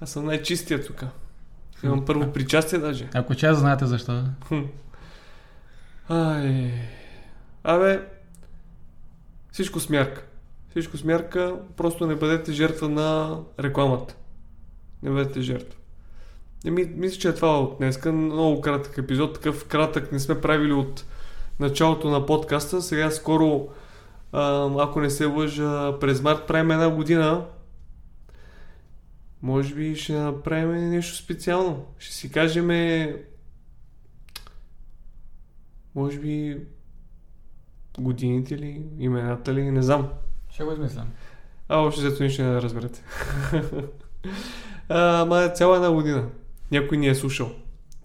Аз 0.00 0.10
съм 0.10 0.24
най-чистия 0.24 0.84
тук. 0.84 1.04
Имам 1.84 2.04
първо 2.04 2.32
причастие 2.32 2.78
даже. 2.78 3.08
Ако 3.14 3.34
че 3.34 3.54
знаете 3.54 3.86
защо. 3.86 4.24
Хм. 4.48 4.60
Ай. 6.08 6.72
Абе, 7.64 8.00
всичко 9.52 9.80
с 9.80 9.88
мярка. 9.88 10.22
Всичко 10.70 10.96
с 10.96 11.04
мярка, 11.04 11.54
просто 11.76 12.06
не 12.06 12.14
бъдете 12.14 12.52
жертва 12.52 12.88
на 12.88 13.38
рекламата. 13.60 14.14
Не 15.02 15.10
бъдете 15.10 15.40
жертва. 15.40 15.78
Не 16.64 16.70
ми, 16.70 16.84
мисля, 16.86 17.18
че 17.18 17.28
е 17.28 17.34
това 17.34 17.60
от 17.60 17.78
днеска. 17.78 18.12
Много 18.12 18.60
кратък 18.60 18.98
епизод. 18.98 19.34
Такъв 19.34 19.64
кратък 19.64 20.12
не 20.12 20.20
сме 20.20 20.40
правили 20.40 20.72
от 20.72 21.04
началото 21.60 22.08
на 22.10 22.26
подкаста. 22.26 22.82
Сега 22.82 23.10
скоро, 23.10 23.68
а, 24.32 24.70
ако 24.82 25.00
не 25.00 25.10
се 25.10 25.24
лъжа, 25.24 25.98
през 26.00 26.22
март 26.22 26.46
правим 26.46 26.70
една 26.70 26.90
година. 26.90 27.46
Може 29.42 29.74
би 29.74 29.96
ще 29.96 30.12
направим 30.12 30.90
нещо 30.90 31.16
специално. 31.16 31.86
Ще 31.98 32.14
си 32.14 32.32
кажем 32.32 32.70
може 35.96 36.18
би 36.18 36.60
годините 37.98 38.58
ли, 38.58 38.82
имената 38.98 39.54
ли, 39.54 39.70
не 39.70 39.82
знам. 39.82 40.08
Ще 40.50 40.64
го 40.64 40.72
измислям. 40.72 41.08
А, 41.68 41.78
още 41.78 42.00
взето 42.00 42.22
нищо 42.22 42.42
не 42.42 42.52
да 42.52 42.62
разберете. 42.62 43.02
ама 44.88 45.48
цяла 45.48 45.76
една 45.76 45.92
година. 45.92 46.28
Някой 46.72 46.98
ни 46.98 47.08
е 47.08 47.14
слушал. 47.14 47.50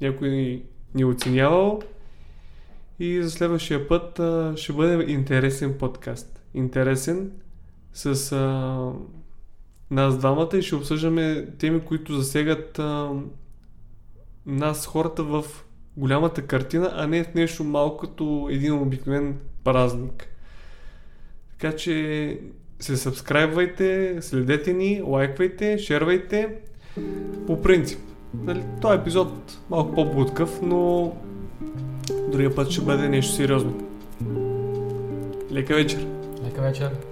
Някой 0.02 0.30
ни 0.30 0.64
е 1.00 1.06
оценявал. 1.06 1.82
И 3.02 3.24
за 3.24 3.32
следващия 3.32 3.88
път 3.88 4.20
а, 4.20 4.54
ще 4.58 4.74
бъде 4.74 5.12
интересен 5.12 5.78
подкаст. 5.78 6.42
Интересен 6.54 7.32
с 7.94 8.32
а, 8.32 8.92
нас 9.92 10.18
двамата 10.18 10.50
и 10.54 10.62
ще 10.62 10.76
обсъждаме 10.76 11.48
теми, 11.60 11.80
които 11.80 12.14
засегат 12.14 12.80
а, 12.80 13.10
нас, 14.46 14.86
хората 14.86 15.24
в 15.24 15.46
голямата 15.98 16.42
картина, 16.42 16.92
а 16.94 17.08
не 17.08 17.24
в 17.24 17.34
нещо 17.34 17.64
малко 17.64 17.98
като 17.98 18.48
един 18.52 18.74
обикновен 18.74 19.38
празник. 19.64 20.28
Така 21.52 21.76
че 21.76 22.40
се 22.80 22.98
сабскрайбвайте, 22.98 24.18
следете 24.22 24.74
ни, 24.74 25.02
лайквайте, 25.06 25.78
шервайте. 25.78 26.56
По 27.48 27.62
принцип, 27.62 28.00
нали, 28.34 28.64
този 28.82 29.00
епизод 29.00 29.60
малко 29.70 29.96
по-будкъв, 29.96 30.60
но 30.62 31.14
другия 32.32 32.56
път 32.56 32.72
ще 32.72 32.82
бъде 32.82 33.10
нещо 33.10 33.34
сериозно. 33.34 33.74
Лека 35.52 35.76
вечер! 35.76 36.08
Лека 36.46 36.62
вечер. 36.62 37.11